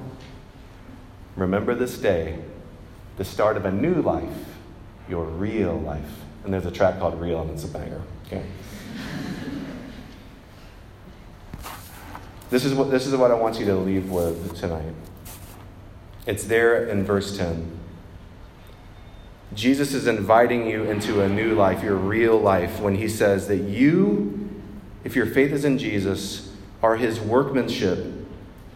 remember 1.37 1.73
this 1.73 1.97
day, 1.97 2.39
the 3.17 3.23
start 3.23 3.55
of 3.55 3.65
a 3.65 3.71
new 3.71 4.01
life, 4.01 4.45
your 5.07 5.23
real 5.23 5.79
life. 5.79 6.11
And 6.43 6.53
there's 6.53 6.65
a 6.65 6.71
track 6.71 6.99
called 6.99 7.21
Real, 7.21 7.41
and 7.41 7.51
it's 7.51 7.63
a 7.63 7.67
banger. 7.67 8.01
Okay. 8.27 8.43
This 12.49 12.65
is 12.65 12.73
what, 12.73 12.89
this 12.89 13.05
is 13.05 13.15
what 13.15 13.31
I 13.31 13.35
want 13.35 13.59
you 13.59 13.65
to 13.67 13.75
leave 13.75 14.09
with 14.09 14.57
tonight. 14.57 14.93
It's 16.25 16.45
there 16.45 16.87
in 16.87 17.05
verse 17.05 17.37
10. 17.37 17.78
Jesus 19.53 19.93
is 19.93 20.07
inviting 20.07 20.67
you 20.67 20.83
into 20.83 21.21
a 21.21 21.29
new 21.29 21.55
life, 21.55 21.83
your 21.83 21.95
real 21.95 22.39
life, 22.39 22.79
when 22.79 22.95
he 22.95 23.07
says 23.07 23.47
that 23.47 23.57
you, 23.57 24.49
if 25.03 25.15
your 25.15 25.25
faith 25.25 25.51
is 25.51 25.65
in 25.65 25.77
Jesus, 25.77 26.53
are 26.83 26.95
his 26.95 27.19
workmanship, 27.19 28.05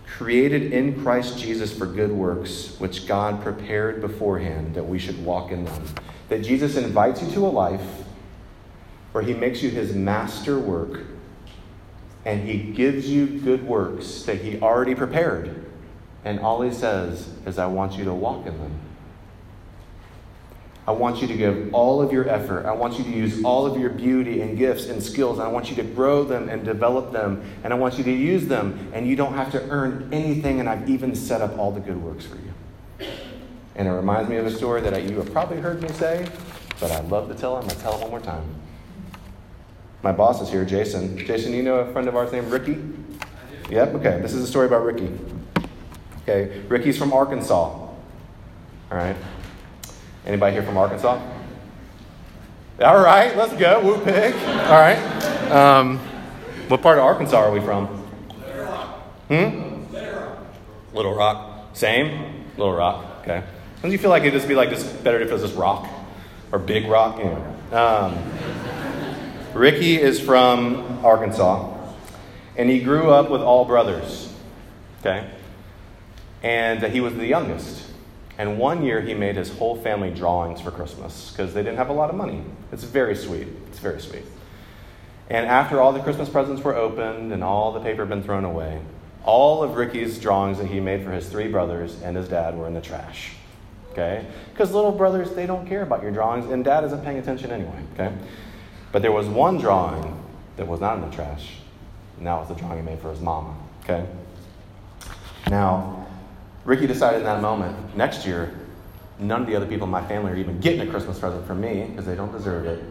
created 0.05 0.73
in 0.73 1.01
Christ 1.03 1.37
Jesus 1.37 1.75
for 1.75 1.85
good 1.85 2.11
works, 2.11 2.75
which 2.79 3.07
God 3.07 3.41
prepared 3.43 4.01
beforehand 4.01 4.75
that 4.75 4.83
we 4.83 4.99
should 4.99 5.23
walk 5.23 5.51
in 5.51 5.65
them. 5.65 5.85
That 6.29 6.43
Jesus 6.43 6.75
invites 6.75 7.21
you 7.21 7.31
to 7.31 7.45
a 7.45 7.49
life 7.49 8.03
where 9.11 9.23
he 9.23 9.33
makes 9.33 9.61
you 9.61 9.69
his 9.69 9.93
master 9.93 10.57
work 10.57 11.01
and 12.25 12.47
he 12.47 12.57
gives 12.57 13.09
you 13.09 13.27
good 13.39 13.65
works 13.67 14.23
that 14.23 14.41
he 14.41 14.59
already 14.59 14.95
prepared. 14.95 15.65
And 16.23 16.39
all 16.39 16.61
he 16.61 16.71
says 16.71 17.29
is, 17.45 17.59
I 17.59 17.65
want 17.65 17.93
you 17.93 18.05
to 18.05 18.13
walk 18.13 18.45
in 18.47 18.57
them. 18.57 18.79
I 20.85 20.91
want 20.91 21.21
you 21.21 21.27
to 21.27 21.37
give 21.37 21.73
all 21.73 22.01
of 22.01 22.11
your 22.11 22.27
effort. 22.27 22.65
I 22.65 22.73
want 22.73 22.97
you 22.97 23.05
to 23.05 23.09
use 23.09 23.43
all 23.45 23.65
of 23.65 23.79
your 23.79 23.89
beauty 23.89 24.41
and 24.41 24.57
gifts 24.57 24.87
and 24.87 25.01
skills. 25.01 25.39
I 25.39 25.47
want 25.47 25.69
you 25.69 25.77
to 25.77 25.83
grow 25.83 26.25
them 26.25 26.49
and 26.49 26.65
develop 26.65 27.13
them. 27.13 27.41
And 27.63 27.71
I 27.71 27.77
want 27.77 27.97
you 27.97 28.03
to 28.03 28.11
use 28.11 28.47
them. 28.47 28.91
And 28.93 29.07
you 29.07 29.15
don't 29.15 29.33
have 29.33 29.51
to 29.53 29.69
earn 29.69 30.09
anything. 30.11 30.59
And 30.59 30.67
I've 30.67 30.89
even 30.89 31.15
set 31.15 31.41
up 31.41 31.57
all 31.57 31.71
the 31.71 31.79
good 31.79 32.01
works 32.01 32.25
for 32.25 32.35
you. 32.35 33.07
And 33.75 33.87
it 33.87 33.91
reminds 33.91 34.29
me 34.29 34.35
of 34.35 34.45
a 34.45 34.51
story 34.51 34.81
that 34.81 35.03
you 35.03 35.17
have 35.17 35.31
probably 35.31 35.57
heard 35.57 35.81
me 35.81 35.87
say, 35.89 36.27
but 36.79 36.91
I'd 36.91 37.09
love 37.09 37.29
to 37.29 37.35
tell 37.35 37.55
it. 37.55 37.61
I'm 37.61 37.67
going 37.67 37.77
to 37.77 37.81
tell 37.81 37.95
it 37.95 38.01
one 38.01 38.11
more 38.11 38.19
time. 38.19 38.43
My 40.03 40.11
boss 40.11 40.41
is 40.41 40.49
here, 40.49 40.65
Jason. 40.65 41.17
Jason, 41.17 41.53
you 41.53 41.63
know 41.63 41.77
a 41.77 41.91
friend 41.93 42.09
of 42.09 42.15
ours 42.15 42.33
named 42.33 42.51
Ricky? 42.51 42.77
Yep, 43.69 43.95
okay. 43.95 44.19
This 44.21 44.33
is 44.33 44.43
a 44.43 44.47
story 44.47 44.67
about 44.67 44.83
Ricky. 44.83 45.17
Okay, 46.23 46.61
Ricky's 46.67 46.97
from 46.97 47.13
Arkansas. 47.13 47.53
All 47.53 47.93
right. 48.91 49.15
Anybody 50.25 50.53
here 50.53 50.63
from 50.63 50.77
Arkansas? 50.77 51.21
All 52.81 53.03
right, 53.03 53.35
let's 53.35 53.53
go. 53.53 53.81
Woo 53.83 54.03
pig. 54.03 54.33
All 54.33 54.79
right. 54.79 54.97
Um, 55.51 55.99
what 56.69 56.81
part 56.81 56.97
of 56.97 57.03
Arkansas 57.03 57.37
are 57.37 57.51
we 57.51 57.59
from? 57.59 58.07
Little 58.39 58.63
Rock. 58.63 58.99
Hmm? 59.27 59.93
Little 59.93 60.13
Rock. 60.13 60.37
Little 60.93 61.15
Rock. 61.15 61.75
Same? 61.75 62.45
Little 62.57 62.73
Rock. 62.73 63.05
Okay. 63.21 63.43
Don't 63.81 63.91
you 63.91 63.97
feel 63.97 64.09
like 64.09 64.23
it'd 64.23 64.33
just 64.33 64.47
be 64.47 64.55
like 64.55 64.69
just 64.69 65.03
better 65.03 65.19
if 65.19 65.29
it 65.29 65.33
was 65.33 65.41
just 65.41 65.55
rock 65.55 65.89
or 66.53 66.59
big 66.59 66.87
rock? 66.87 67.19
Anyway. 67.19 67.43
Um, 67.73 68.17
Ricky 69.53 69.99
is 70.01 70.19
from 70.19 71.05
Arkansas, 71.05 71.69
and 72.55 72.69
he 72.69 72.79
grew 72.79 73.11
up 73.11 73.29
with 73.29 73.41
all 73.41 73.65
brothers. 73.65 74.33
Okay? 75.01 75.29
And 76.41 76.81
he 76.81 77.01
was 77.01 77.13
the 77.15 77.27
youngest. 77.27 77.92
And 78.43 78.59
one 78.59 78.83
year 78.83 78.99
he 78.99 79.13
made 79.13 79.37
his 79.37 79.57
whole 79.57 79.77
family 79.77 80.09
drawings 80.09 80.59
for 80.59 80.69
Christmas 80.69 81.31
because 81.31 81.53
they 81.53 81.63
didn't 81.63 81.77
have 81.77 81.87
a 81.87 81.93
lot 81.93 82.09
of 82.09 82.17
money. 82.17 82.43
It's 82.73 82.83
very 82.83 83.15
sweet. 83.15 83.47
It's 83.69 83.79
very 83.79 84.01
sweet. 84.01 84.25
And 85.29 85.45
after 85.45 85.79
all 85.79 85.93
the 85.93 86.01
Christmas 86.01 86.27
presents 86.27 86.61
were 86.61 86.75
opened 86.75 87.31
and 87.31 87.41
all 87.41 87.71
the 87.71 87.79
paper 87.79 88.01
had 88.01 88.09
been 88.09 88.21
thrown 88.21 88.43
away, 88.43 88.81
all 89.23 89.63
of 89.63 89.77
Ricky's 89.77 90.19
drawings 90.19 90.57
that 90.57 90.67
he 90.67 90.81
made 90.81 91.05
for 91.05 91.11
his 91.13 91.29
three 91.29 91.47
brothers 91.47 92.01
and 92.01 92.17
his 92.17 92.27
dad 92.27 92.57
were 92.57 92.67
in 92.67 92.73
the 92.73 92.81
trash. 92.81 93.31
Okay? 93.93 94.25
Because 94.51 94.73
little 94.73 94.91
brothers, 94.91 95.31
they 95.31 95.45
don't 95.45 95.65
care 95.65 95.83
about 95.83 96.03
your 96.03 96.11
drawings, 96.11 96.51
and 96.51 96.65
dad 96.65 96.83
isn't 96.83 97.01
paying 97.01 97.19
attention 97.19 97.49
anyway. 97.49 97.81
Okay? 97.93 98.13
But 98.91 99.03
there 99.03 99.13
was 99.13 99.25
one 99.25 99.57
drawing 99.57 100.21
that 100.57 100.67
was 100.67 100.81
not 100.81 100.97
in 100.97 101.09
the 101.09 101.15
trash, 101.15 101.59
and 102.17 102.27
that 102.27 102.37
was 102.37 102.49
the 102.49 102.55
drawing 102.55 102.79
he 102.79 102.83
made 102.83 102.99
for 102.99 103.09
his 103.09 103.21
mama. 103.21 103.55
Okay? 103.85 104.05
Now, 105.49 106.02
Ricky 106.65 106.87
decided 106.87 107.19
in 107.19 107.25
that 107.25 107.41
moment, 107.41 107.95
next 107.95 108.25
year, 108.25 108.53
none 109.19 109.41
of 109.41 109.47
the 109.47 109.55
other 109.55 109.65
people 109.65 109.85
in 109.85 109.91
my 109.91 110.05
family 110.05 110.31
are 110.31 110.35
even 110.35 110.59
getting 110.59 110.81
a 110.87 110.89
Christmas 110.89 111.19
present 111.19 111.45
from 111.45 111.61
me 111.61 111.87
because 111.89 112.05
they 112.05 112.15
don't 112.15 112.31
deserve 112.31 112.65
it. 112.65 112.83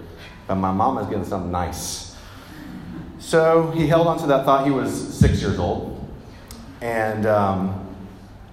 But 0.47 0.57
my 0.57 0.73
mama's 0.73 1.07
getting 1.07 1.25
something 1.25 1.51
nice. 1.51 2.17
So 3.19 3.71
he 3.71 3.87
held 3.87 4.07
on 4.07 4.19
to 4.19 4.27
that 4.27 4.45
thought. 4.45 4.67
He 4.67 4.73
was 4.73 4.93
six 4.93 5.41
years 5.41 5.59
old. 5.59 5.99
And 6.81 7.27
um, 7.27 7.97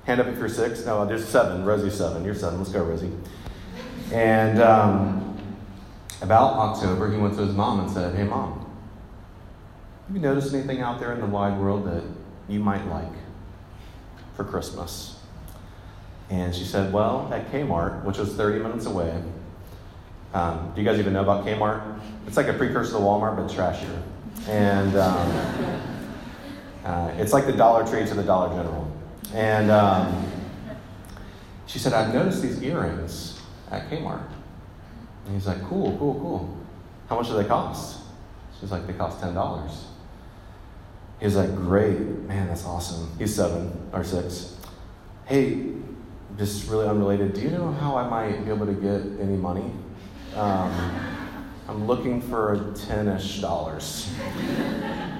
hand 0.05 0.21
up 0.21 0.27
if 0.27 0.37
you're 0.37 0.47
six. 0.47 0.85
No, 0.85 1.05
there's 1.05 1.27
seven. 1.27 1.65
Rosie's 1.65 1.95
seven. 1.95 2.23
You're 2.23 2.35
seven. 2.35 2.59
Let's 2.59 2.71
go, 2.71 2.83
Rosie. 2.83 3.11
And 4.13 4.61
um, 4.61 5.37
about 6.21 6.53
October, 6.53 7.11
he 7.11 7.17
went 7.17 7.35
to 7.35 7.41
his 7.41 7.53
mom 7.53 7.79
and 7.81 7.91
said, 7.91 8.15
Hey, 8.15 8.23
mom, 8.23 8.71
have 10.07 10.15
you 10.15 10.21
noticed 10.21 10.53
anything 10.53 10.81
out 10.81 10.99
there 10.99 11.13
in 11.13 11.19
the 11.19 11.25
wide 11.25 11.59
world 11.59 11.85
that 11.87 12.03
you 12.47 12.59
might 12.59 12.85
like? 12.87 13.11
For 14.39 14.45
Christmas. 14.45 15.19
And 16.29 16.55
she 16.55 16.63
said, 16.63 16.93
Well, 16.93 17.29
at 17.33 17.51
Kmart, 17.51 18.05
which 18.05 18.17
was 18.17 18.33
30 18.35 18.59
minutes 18.59 18.85
away, 18.85 19.21
um, 20.33 20.71
do 20.73 20.81
you 20.81 20.87
guys 20.87 20.97
even 20.97 21.11
know 21.11 21.23
about 21.23 21.45
Kmart? 21.45 21.99
It's 22.25 22.37
like 22.37 22.47
a 22.47 22.53
precursor 22.53 22.93
to 22.93 22.99
Walmart, 22.99 23.35
but 23.35 23.49
trashier. 23.49 24.01
And 24.47 24.95
um, 24.95 25.81
uh, 26.85 27.11
it's 27.17 27.33
like 27.33 27.47
the 27.47 27.51
Dollar 27.51 27.85
Tree 27.85 28.05
to 28.05 28.13
the 28.13 28.23
Dollar 28.23 28.55
General. 28.55 28.89
And 29.33 29.69
um, 29.71 30.31
she 31.65 31.77
said, 31.77 31.91
I've 31.91 32.13
noticed 32.13 32.41
these 32.41 32.63
earrings 32.63 33.41
at 33.71 33.89
Kmart. 33.89 34.29
And 35.25 35.33
he's 35.33 35.47
like, 35.47 35.61
Cool, 35.67 35.97
cool, 35.97 36.13
cool. 36.13 36.57
How 37.09 37.17
much 37.17 37.27
do 37.27 37.33
they 37.33 37.43
cost? 37.43 37.99
She's 38.61 38.71
like, 38.71 38.87
They 38.87 38.93
cost 38.93 39.19
$10. 39.19 39.88
He 41.19 41.25
was 41.25 41.35
like, 41.35 41.53
Great, 41.55 41.99
man, 41.99 42.47
that's 42.47 42.65
awesome. 42.65 43.11
He's 43.17 43.35
seven 43.35 43.89
or 43.93 44.03
six. 44.03 44.55
Hey, 45.25 45.73
just 46.37 46.69
really 46.69 46.87
unrelated, 46.87 47.33
do 47.33 47.41
you 47.41 47.49
know 47.49 47.71
how 47.71 47.97
I 47.97 48.07
might 48.07 48.45
be 48.45 48.51
able 48.51 48.65
to 48.65 48.73
get 48.73 49.01
any 49.19 49.35
money? 49.35 49.71
Um, 50.35 50.71
I'm 51.67 51.85
looking 51.85 52.19
for 52.19 52.73
10 52.87 53.07
ish 53.09 53.41
dollars. 53.41 54.11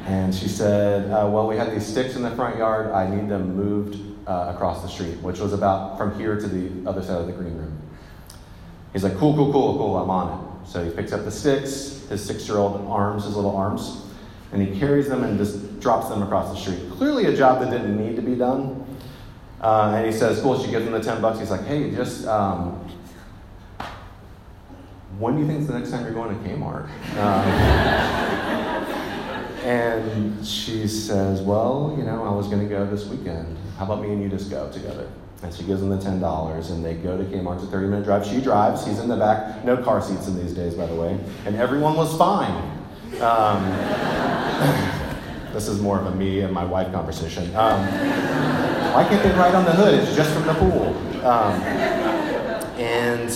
And 0.05 0.33
she 0.33 0.47
said, 0.47 1.12
uh, 1.12 1.29
Well, 1.29 1.47
we 1.47 1.57
have 1.57 1.71
these 1.71 1.85
sticks 1.85 2.15
in 2.15 2.23
the 2.23 2.31
front 2.31 2.57
yard. 2.57 2.91
I 2.91 3.07
need 3.07 3.29
them 3.29 3.55
moved 3.55 3.99
uh, 4.27 4.53
across 4.55 4.81
the 4.81 4.88
street, 4.88 5.21
which 5.21 5.39
was 5.39 5.53
about 5.53 5.99
from 5.99 6.17
here 6.17 6.39
to 6.39 6.47
the 6.47 6.89
other 6.89 7.03
side 7.03 7.21
of 7.21 7.27
the 7.27 7.33
green 7.33 7.55
room. 7.55 7.79
He's 8.93 9.03
like, 9.03 9.15
Cool, 9.17 9.35
cool, 9.35 9.51
cool, 9.51 9.77
cool, 9.77 9.97
I'm 9.97 10.09
on 10.09 10.39
it. 10.39 10.67
So 10.67 10.83
he 10.83 10.89
picks 10.89 11.12
up 11.12 11.23
the 11.23 11.31
sticks, 11.31 12.07
his 12.09 12.25
six 12.25 12.47
year 12.47 12.57
old 12.57 12.83
arms, 12.88 13.25
his 13.25 13.35
little 13.35 13.55
arms, 13.55 14.05
and 14.51 14.62
he 14.62 14.79
carries 14.79 15.07
them 15.07 15.23
and 15.23 15.38
just 15.38 15.79
drops 15.79 16.09
them 16.09 16.23
across 16.23 16.51
the 16.53 16.59
street. 16.59 16.89
Clearly, 16.91 17.25
a 17.25 17.35
job 17.35 17.59
that 17.62 17.69
didn't 17.69 17.97
need 17.97 18.15
to 18.15 18.21
be 18.21 18.35
done. 18.35 18.85
Uh, 19.62 19.93
and 19.95 20.05
he 20.05 20.12
says, 20.12 20.41
"Cool." 20.41 20.62
She 20.63 20.71
gives 20.71 20.85
him 20.85 20.93
the 20.93 21.01
ten 21.01 21.21
bucks. 21.21 21.39
He's 21.39 21.51
like, 21.51 21.65
"Hey, 21.65 21.91
just 21.91 22.25
um, 22.27 22.73
when 25.17 25.35
do 25.35 25.41
you 25.41 25.47
think 25.47 25.59
is 25.62 25.67
the 25.67 25.77
next 25.77 25.91
time 25.91 26.03
you're 26.05 26.13
going 26.13 26.41
to 26.41 26.49
Kmart?" 26.49 26.85
Um, 27.17 27.45
and 29.65 30.45
she 30.45 30.88
says, 30.88 31.41
"Well, 31.41 31.93
you 31.97 32.03
know, 32.05 32.23
I 32.23 32.31
was 32.33 32.47
going 32.47 32.62
to 32.62 32.69
go 32.69 32.85
this 32.85 33.05
weekend. 33.05 33.57
How 33.77 33.85
about 33.85 34.01
me 34.01 34.12
and 34.13 34.23
you 34.23 34.29
just 34.29 34.49
go 34.49 34.71
together?" 34.71 35.09
And 35.41 35.53
she 35.53 35.63
gives 35.63 35.81
him 35.81 35.89
the 35.89 35.99
ten 35.99 36.21
dollars, 36.21 36.69
and 36.69 36.83
they 36.83 36.93
go 36.93 37.17
to 37.17 37.23
Kmart. 37.25 37.55
It's 37.55 37.65
a 37.65 37.67
thirty-minute 37.67 38.05
drive. 38.05 38.25
She 38.25 38.39
drives. 38.39 38.85
He's 38.88 38.99
in 38.99 39.09
the 39.09 39.17
back. 39.17 39.65
No 39.65 39.75
car 39.75 40.01
seats 40.01 40.27
in 40.27 40.38
these 40.41 40.53
days, 40.53 40.73
by 40.73 40.85
the 40.85 40.95
way. 40.95 41.19
And 41.45 41.57
everyone 41.57 41.95
was 41.97 42.17
fine. 42.17 42.78
Um, 43.21 43.65
this 45.53 45.67
is 45.67 45.81
more 45.81 45.99
of 45.99 46.05
a 46.05 46.11
me 46.15 46.41
and 46.41 46.53
my 46.53 46.65
wife 46.65 46.91
conversation. 46.91 47.53
Um, 47.55 47.85
why 48.93 49.05
can't 49.07 49.21
they 49.23 49.31
ride 49.31 49.55
on 49.55 49.65
the 49.65 49.71
hood? 49.71 49.95
It's 49.95 50.15
just 50.15 50.31
from 50.33 50.45
the 50.45 50.53
pool. 50.53 50.95
Um, 51.25 51.61
and 52.79 53.31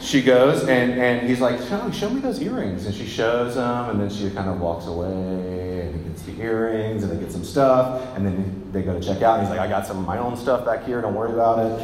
she 0.00 0.22
goes 0.22 0.62
and, 0.62 0.92
and 0.92 1.28
he's 1.28 1.40
like, 1.40 1.60
show, 1.68 1.90
show 1.90 2.10
me 2.10 2.20
those 2.20 2.40
earrings. 2.40 2.86
And 2.86 2.94
she 2.94 3.06
shows 3.06 3.54
them, 3.56 3.90
and 3.90 4.00
then 4.00 4.10
she 4.10 4.30
kind 4.34 4.48
of 4.48 4.60
walks 4.60 4.86
away 4.86 5.80
and 5.82 5.94
he 5.94 6.08
gets 6.08 6.22
the 6.22 6.40
earrings 6.40 7.02
and 7.02 7.12
they 7.12 7.18
get 7.18 7.32
some 7.32 7.44
stuff. 7.44 8.02
And 8.16 8.26
then 8.26 8.70
they 8.72 8.82
go 8.82 8.98
to 8.98 9.04
check 9.04 9.22
out. 9.22 9.38
And 9.38 9.46
he's 9.46 9.56
like, 9.56 9.60
I 9.60 9.68
got 9.68 9.86
some 9.86 9.98
of 9.98 10.06
my 10.06 10.18
own 10.18 10.36
stuff 10.36 10.64
back 10.64 10.84
here, 10.84 11.00
don't 11.00 11.14
worry 11.14 11.32
about 11.32 11.58
it. 11.58 11.80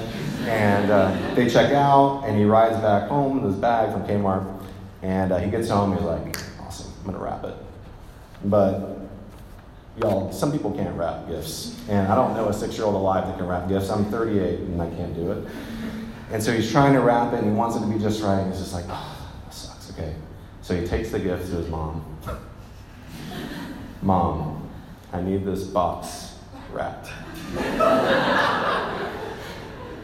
And 0.48 0.90
uh, 0.90 1.34
they 1.34 1.48
check 1.48 1.72
out, 1.72 2.24
and 2.24 2.36
he 2.36 2.44
rides 2.44 2.76
back 2.76 3.08
home 3.08 3.40
with 3.40 3.52
his 3.52 3.60
bag 3.60 3.92
from 3.92 4.04
Kmart. 4.06 4.60
And 5.02 5.32
uh, 5.32 5.38
he 5.38 5.50
gets 5.50 5.68
home, 5.68 5.96
he's 5.96 6.02
like, 6.02 6.36
I'm 7.02 7.10
going 7.10 7.18
to 7.18 7.24
wrap 7.24 7.44
it. 7.44 7.54
But 8.44 8.98
y'all, 9.96 10.32
some 10.32 10.52
people 10.52 10.70
can't 10.70 10.96
wrap 10.96 11.26
gifts. 11.26 11.76
And 11.88 12.06
I 12.06 12.14
don't 12.14 12.34
know 12.34 12.48
a 12.48 12.52
six 12.52 12.76
year 12.76 12.84
old 12.86 12.94
alive 12.94 13.26
that 13.26 13.36
can 13.38 13.46
wrap 13.46 13.68
gifts. 13.68 13.90
I'm 13.90 14.04
38 14.04 14.60
and 14.60 14.80
I 14.80 14.88
can't 14.90 15.14
do 15.14 15.32
it. 15.32 15.48
And 16.30 16.40
so 16.42 16.52
he's 16.52 16.70
trying 16.70 16.94
to 16.94 17.00
wrap 17.00 17.32
it 17.32 17.40
and 17.40 17.48
he 17.48 17.52
wants 17.52 17.76
it 17.76 17.80
to 17.80 17.86
be 17.86 17.98
just 17.98 18.22
right. 18.22 18.38
And 18.38 18.52
he's 18.52 18.60
just 18.60 18.72
like, 18.72 18.84
oh, 18.88 19.18
that 19.44 19.52
sucks. 19.52 19.90
Okay. 19.90 20.14
So 20.62 20.80
he 20.80 20.86
takes 20.86 21.10
the 21.10 21.18
gift 21.18 21.46
to 21.46 21.56
his 21.56 21.68
mom. 21.68 22.04
Mom, 24.02 24.68
I 25.12 25.20
need 25.20 25.44
this 25.44 25.64
box 25.64 26.36
wrapped. 26.72 27.08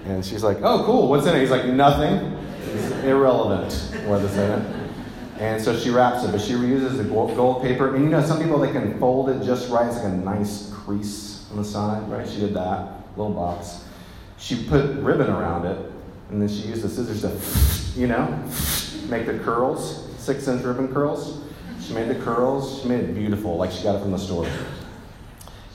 and 0.04 0.24
she's 0.24 0.42
like, 0.42 0.58
oh, 0.62 0.84
cool. 0.84 1.08
What's 1.08 1.26
in 1.26 1.36
it? 1.36 1.40
He's 1.40 1.50
like, 1.50 1.66
nothing. 1.66 2.36
It's 2.74 2.92
irrelevant 3.04 3.72
what's 4.06 4.36
in 4.36 4.50
it. 4.50 4.77
And 5.38 5.62
so 5.62 5.78
she 5.78 5.90
wraps 5.90 6.24
it, 6.24 6.32
but 6.32 6.40
she 6.40 6.54
reuses 6.54 6.96
the 6.96 7.04
gold 7.04 7.62
paper. 7.62 7.94
And 7.94 8.04
you 8.04 8.10
know, 8.10 8.20
some 8.24 8.40
people, 8.40 8.58
they 8.58 8.72
can 8.72 8.98
fold 8.98 9.30
it 9.30 9.44
just 9.44 9.70
right. 9.70 9.86
It's 9.86 9.96
like 9.96 10.06
a 10.06 10.16
nice 10.16 10.72
crease 10.72 11.46
on 11.50 11.58
the 11.58 11.64
side, 11.64 12.08
right? 12.10 12.28
She 12.28 12.40
did 12.40 12.54
that, 12.54 12.90
little 13.16 13.32
box. 13.32 13.84
She 14.38 14.64
put 14.64 14.96
ribbon 14.96 15.30
around 15.30 15.66
it, 15.66 15.78
and 16.30 16.42
then 16.42 16.48
she 16.48 16.68
used 16.68 16.82
the 16.82 16.88
scissors 16.88 17.22
to, 17.22 18.00
you 18.00 18.08
know, 18.08 18.26
make 19.08 19.26
the 19.26 19.38
curls, 19.38 20.08
six 20.18 20.48
inch 20.48 20.64
ribbon 20.64 20.92
curls. 20.92 21.40
She 21.80 21.94
made 21.94 22.08
the 22.08 22.16
curls. 22.16 22.82
She 22.82 22.88
made 22.88 23.00
it 23.00 23.14
beautiful, 23.14 23.56
like 23.56 23.70
she 23.70 23.84
got 23.84 23.96
it 23.96 24.00
from 24.00 24.10
the 24.10 24.18
store. 24.18 24.46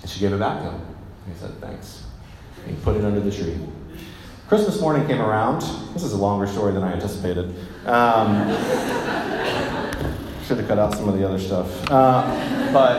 And 0.02 0.10
she 0.10 0.20
gave 0.20 0.34
it 0.34 0.40
back 0.40 0.60
to 0.60 0.72
him. 0.72 0.82
He 1.28 1.40
said, 1.40 1.52
thanks. 1.62 2.04
And 2.66 2.76
he 2.76 2.84
put 2.84 2.98
it 2.98 3.06
under 3.06 3.22
the 3.22 3.32
tree. 3.32 3.58
Christmas 4.48 4.80
morning 4.82 5.08
came 5.08 5.22
around. 5.22 5.62
This 5.94 6.04
is 6.04 6.12
a 6.14 6.18
longer 6.18 6.46
story 6.48 6.74
than 6.74 6.84
I 6.84 6.94
anticipated. 6.94 7.56
Um, 7.88 8.50
should 10.44 10.58
have 10.58 10.68
cut 10.68 10.80
out 10.80 10.94
some 10.94 11.08
of 11.08 11.18
the 11.18 11.28
other 11.28 11.40
stuff. 11.40 11.90
Uh, 11.90 12.72
but 12.74 12.98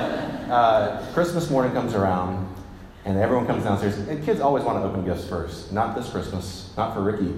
uh, 0.50 1.12
Christmas 1.12 1.50
morning 1.50 1.72
comes 1.72 1.94
around, 1.94 2.48
and 3.04 3.18
everyone 3.18 3.46
comes 3.46 3.64
downstairs. 3.64 3.98
And 3.98 4.24
kids 4.24 4.40
always 4.40 4.64
want 4.64 4.83
to 4.83 4.88
open 4.88 5.04
gifts 5.04 5.28
first. 5.28 5.72
Not 5.72 5.94
this 5.94 6.09
Christmas, 6.09 6.72
not 6.76 6.94
for 6.94 7.02
Ricky. 7.02 7.35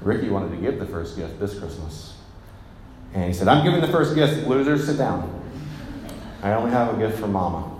Ricky 0.00 0.30
wanted 0.30 0.50
to 0.52 0.56
give 0.56 0.78
the 0.78 0.86
first 0.86 1.16
gift 1.16 1.38
this 1.38 1.58
Christmas. 1.58 2.14
And 3.12 3.24
he 3.24 3.32
said, 3.32 3.48
I'm 3.48 3.64
giving 3.64 3.80
the 3.80 3.88
first 3.88 4.14
gift. 4.14 4.46
Losers, 4.46 4.86
sit 4.86 4.96
down. 4.96 5.36
I 6.42 6.52
only 6.52 6.70
have 6.70 6.94
a 6.94 6.98
gift 6.98 7.18
for 7.18 7.26
Mama. 7.26 7.76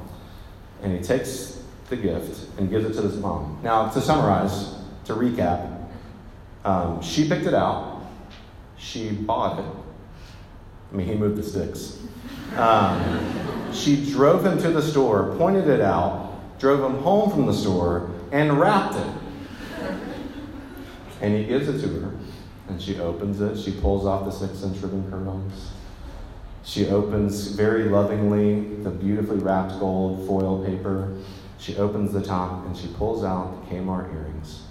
And 0.83 0.93
he 0.93 1.03
takes 1.03 1.63
the 1.89 1.97
gift 1.97 2.59
and 2.59 2.69
gives 2.69 2.85
it 2.85 2.95
to 2.95 3.03
his 3.03 3.17
mom. 3.17 3.59
Now, 3.63 3.89
to 3.89 4.01
summarize, 4.01 4.75
to 5.05 5.15
recap, 5.15 5.87
um, 6.65 7.01
she 7.03 7.29
picked 7.29 7.47
it 7.47 7.55
out, 7.55 8.03
she 8.77 9.11
bought 9.11 9.59
it, 9.59 9.65
I 10.91 10.97
mean, 10.97 11.07
he 11.07 11.15
moved 11.15 11.37
the 11.37 11.43
sticks. 11.43 11.99
Um, 12.57 13.73
she 13.73 14.11
drove 14.11 14.45
him 14.45 14.59
to 14.59 14.71
the 14.71 14.83
store, 14.83 15.35
pointed 15.37 15.69
it 15.69 15.81
out, 15.81 16.59
drove 16.59 16.83
him 16.83 17.01
home 17.03 17.31
from 17.31 17.47
the 17.47 17.55
store, 17.55 18.11
and 18.33 18.59
wrapped 18.59 18.97
it. 18.97 19.07
And 21.21 21.37
he 21.37 21.45
gives 21.45 21.69
it 21.69 21.81
to 21.81 22.01
her, 22.01 22.13
and 22.69 22.81
she 22.81 22.99
opens 22.99 23.41
it. 23.41 23.59
She 23.59 23.73
pulls 23.73 24.07
off 24.07 24.25
the 24.25 24.31
six 24.31 24.63
inch 24.63 24.79
ribbon 24.83 25.09
curls. 25.11 25.71
She 26.63 26.89
opens 26.89 27.49
very 27.49 27.85
lovingly 27.85 28.77
the 28.83 28.91
beautifully 28.91 29.39
wrapped 29.39 29.79
gold 29.81 30.27
foil 30.27 30.65
paper. 30.65 31.17
She 31.59 31.77
opens 31.77 32.13
the 32.13 32.23
top 32.23 32.65
and 32.67 32.77
she 32.77 32.89
pulls 32.89 33.25
out 33.25 33.69
the 33.69 33.75
Kmart 33.75 34.13
earrings. 34.15 34.63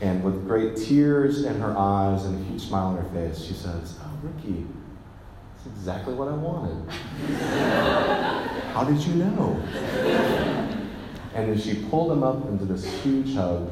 And 0.00 0.22
with 0.22 0.46
great 0.46 0.76
tears 0.76 1.44
in 1.44 1.58
her 1.60 1.76
eyes 1.76 2.24
and 2.24 2.38
a 2.38 2.48
huge 2.48 2.68
smile 2.68 2.88
on 2.88 2.96
her 2.96 3.10
face, 3.10 3.42
she 3.42 3.54
says, 3.54 3.98
Oh, 4.02 4.10
Ricky, 4.22 4.66
exactly 5.66 6.14
what 6.14 6.28
I 6.28 6.32
wanted. 6.32 6.90
How 8.72 8.84
did 8.84 9.00
you 9.02 9.14
know? 9.14 9.62
And 11.34 11.50
then 11.50 11.58
she 11.58 11.84
pulled 11.90 12.12
him 12.12 12.22
up 12.22 12.48
into 12.48 12.64
this 12.64 12.84
huge 13.02 13.34
hug, 13.34 13.70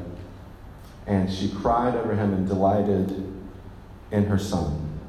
and 1.06 1.32
she 1.32 1.48
cried 1.50 1.94
over 1.94 2.14
him 2.14 2.32
and 2.34 2.46
delighted 2.46 3.32
in 4.10 4.24
her 4.26 4.38
son. 4.38 5.00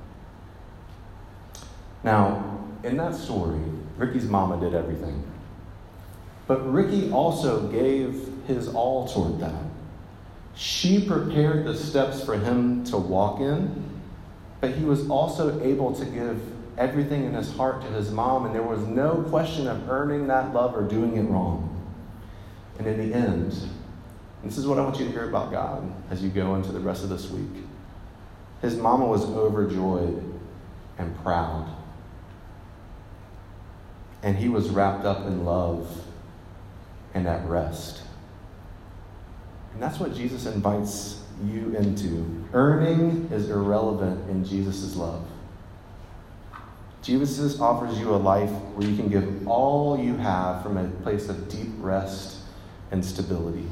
Now, 2.03 2.59
in 2.83 2.97
that 2.97 3.15
story, 3.15 3.59
Ricky's 3.97 4.25
mama 4.25 4.59
did 4.59 4.73
everything. 4.75 5.23
But 6.47 6.71
Ricky 6.71 7.11
also 7.11 7.67
gave 7.69 8.29
his 8.47 8.67
all 8.67 9.07
toward 9.07 9.39
that. 9.39 9.63
She 10.55 11.05
prepared 11.05 11.65
the 11.65 11.75
steps 11.75 12.23
for 12.23 12.37
him 12.37 12.83
to 12.85 12.97
walk 12.97 13.41
in, 13.41 13.83
but 14.61 14.71
he 14.71 14.85
was 14.85 15.09
also 15.09 15.59
able 15.61 15.93
to 15.93 16.05
give 16.05 16.41
everything 16.77 17.25
in 17.25 17.33
his 17.33 17.55
heart 17.55 17.81
to 17.81 17.87
his 17.87 18.11
mom, 18.11 18.45
and 18.45 18.53
there 18.53 18.63
was 18.63 18.81
no 18.81 19.25
question 19.29 19.67
of 19.67 19.89
earning 19.89 20.27
that 20.27 20.53
love 20.53 20.75
or 20.75 20.83
doing 20.83 21.17
it 21.17 21.23
wrong. 21.23 21.71
And 22.77 22.87
in 22.87 22.97
the 22.97 23.15
end, 23.15 23.53
this 24.43 24.57
is 24.57 24.67
what 24.67 24.77
I 24.77 24.83
want 24.83 24.99
you 24.99 25.05
to 25.05 25.11
hear 25.11 25.27
about 25.27 25.51
God 25.51 25.91
as 26.11 26.21
you 26.21 26.29
go 26.29 26.55
into 26.55 26.71
the 26.71 26.79
rest 26.79 27.03
of 27.03 27.09
this 27.09 27.29
week. 27.29 27.63
His 28.61 28.75
mama 28.75 29.05
was 29.05 29.23
overjoyed 29.25 30.23
and 30.97 31.17
proud. 31.23 31.73
And 34.21 34.37
he 34.37 34.49
was 34.49 34.69
wrapped 34.69 35.05
up 35.05 35.25
in 35.25 35.45
love 35.45 36.03
and 37.13 37.27
at 37.27 37.45
rest. 37.47 38.01
And 39.73 39.81
that's 39.81 39.99
what 39.99 40.15
Jesus 40.15 40.45
invites 40.45 41.21
you 41.45 41.75
into. 41.75 42.45
Earning 42.53 43.29
is 43.31 43.49
irrelevant 43.49 44.29
in 44.29 44.45
Jesus' 44.45 44.95
love. 44.95 45.25
Jesus 47.05 47.59
offers 47.59 47.99
you 47.99 48.15
a 48.15 48.17
life 48.17 48.49
where 48.49 48.87
you 48.87 48.95
can 48.95 49.09
give 49.09 49.47
all 49.47 49.99
you 49.99 50.17
have 50.17 50.63
from 50.63 50.75
a 50.77 50.87
place 51.03 51.29
of 51.29 51.47
deep 51.49 51.69
rest 51.77 52.37
and 52.89 53.05
stability. 53.05 53.67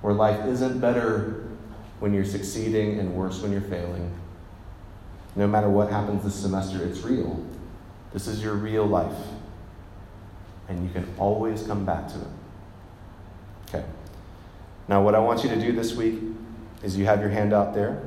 Where 0.00 0.12
life 0.12 0.44
isn't 0.46 0.80
better 0.80 1.46
when 2.00 2.12
you're 2.12 2.24
succeeding 2.24 2.98
and 2.98 3.14
worse 3.14 3.40
when 3.40 3.52
you're 3.52 3.60
failing. 3.60 4.12
No 5.36 5.46
matter 5.46 5.70
what 5.70 5.88
happens 5.88 6.24
this 6.24 6.34
semester, 6.34 6.84
it's 6.84 7.02
real. 7.02 7.46
This 8.12 8.26
is 8.26 8.42
your 8.42 8.54
real 8.54 8.86
life. 8.86 9.16
And 10.68 10.84
you 10.84 10.92
can 10.92 11.06
always 11.18 11.62
come 11.62 11.84
back 11.84 12.08
to 12.08 12.16
it. 12.16 12.26
Okay. 13.68 13.84
Now, 14.88 15.00
what 15.00 15.14
I 15.14 15.20
want 15.20 15.44
you 15.44 15.50
to 15.50 15.60
do 15.60 15.70
this 15.70 15.94
week 15.94 16.18
is 16.82 16.96
you 16.96 17.04
have 17.04 17.20
your 17.20 17.30
hand 17.30 17.52
out 17.52 17.72
there. 17.72 18.02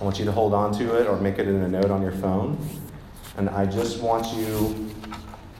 I 0.00 0.04
want 0.04 0.18
you 0.18 0.24
to 0.26 0.32
hold 0.32 0.54
on 0.54 0.72
to 0.78 0.96
it 1.00 1.06
or 1.06 1.18
make 1.20 1.38
it 1.38 1.48
in 1.48 1.56
a 1.56 1.68
note 1.68 1.90
on 1.90 2.02
your 2.02 2.12
phone. 2.12 2.58
And 3.36 3.50
I 3.50 3.66
just 3.66 4.00
want 4.00 4.32
you, 4.34 4.92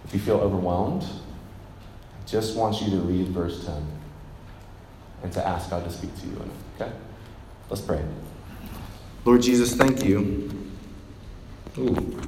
if 0.05 0.14
you 0.14 0.20
feel 0.20 0.37
overwhelmed, 0.37 1.03
I 1.03 2.27
just 2.27 2.57
want 2.57 2.81
you 2.81 2.90
to 2.90 2.96
read 2.98 3.29
verse 3.29 3.64
10 3.64 3.87
and 5.24 5.33
to 5.33 5.46
ask 5.46 5.70
God 5.70 5.85
to 5.85 5.90
speak 5.90 6.14
to 6.20 6.27
you 6.27 6.37
in 6.37 6.42
it. 6.42 6.83
Okay? 6.83 6.92
Let's 7.68 7.83
pray. 7.83 8.05
Lord 9.24 9.42
Jesus, 9.42 9.74
thank 9.74 10.05
you 10.05 10.51
Ooh. 11.77 12.20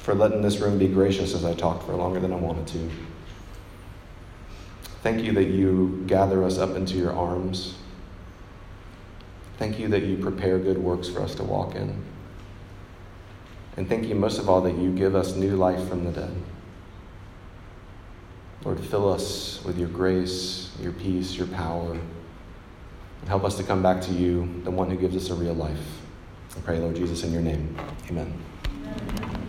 for 0.00 0.14
letting 0.14 0.42
this 0.42 0.58
room 0.58 0.78
be 0.78 0.88
gracious 0.88 1.34
as 1.34 1.44
I 1.44 1.54
talked 1.54 1.84
for 1.84 1.94
longer 1.94 2.20
than 2.20 2.32
I 2.32 2.36
wanted 2.36 2.66
to. 2.68 2.90
Thank 5.02 5.24
you 5.24 5.32
that 5.32 5.48
you 5.48 6.04
gather 6.06 6.44
us 6.44 6.58
up 6.58 6.76
into 6.76 6.96
your 6.96 7.12
arms. 7.12 7.74
Thank 9.58 9.78
you 9.78 9.88
that 9.88 10.02
you 10.02 10.16
prepare 10.16 10.58
good 10.58 10.78
works 10.78 11.08
for 11.08 11.20
us 11.20 11.34
to 11.36 11.44
walk 11.44 11.74
in. 11.74 12.02
And 13.76 13.88
thank 13.88 14.06
you 14.06 14.14
most 14.14 14.38
of 14.38 14.48
all 14.48 14.60
that 14.62 14.76
you 14.76 14.92
give 14.92 15.14
us 15.14 15.34
new 15.34 15.56
life 15.56 15.88
from 15.88 16.04
the 16.04 16.12
dead. 16.12 16.34
Lord, 18.64 18.80
fill 18.80 19.12
us 19.12 19.62
with 19.64 19.78
your 19.78 19.88
grace, 19.88 20.70
your 20.80 20.92
peace, 20.92 21.34
your 21.34 21.48
power, 21.48 21.92
and 21.92 23.28
help 23.28 23.44
us 23.44 23.56
to 23.56 23.64
come 23.64 23.82
back 23.82 24.00
to 24.02 24.12
you, 24.12 24.60
the 24.64 24.70
one 24.70 24.90
who 24.90 24.96
gives 24.96 25.16
us 25.16 25.30
a 25.30 25.34
real 25.34 25.54
life. 25.54 26.00
I 26.56 26.60
pray, 26.60 26.78
Lord 26.78 26.96
Jesus, 26.96 27.24
in 27.24 27.32
your 27.32 27.42
name. 27.42 27.76
Amen. 28.08 28.38
Amen. 28.86 29.41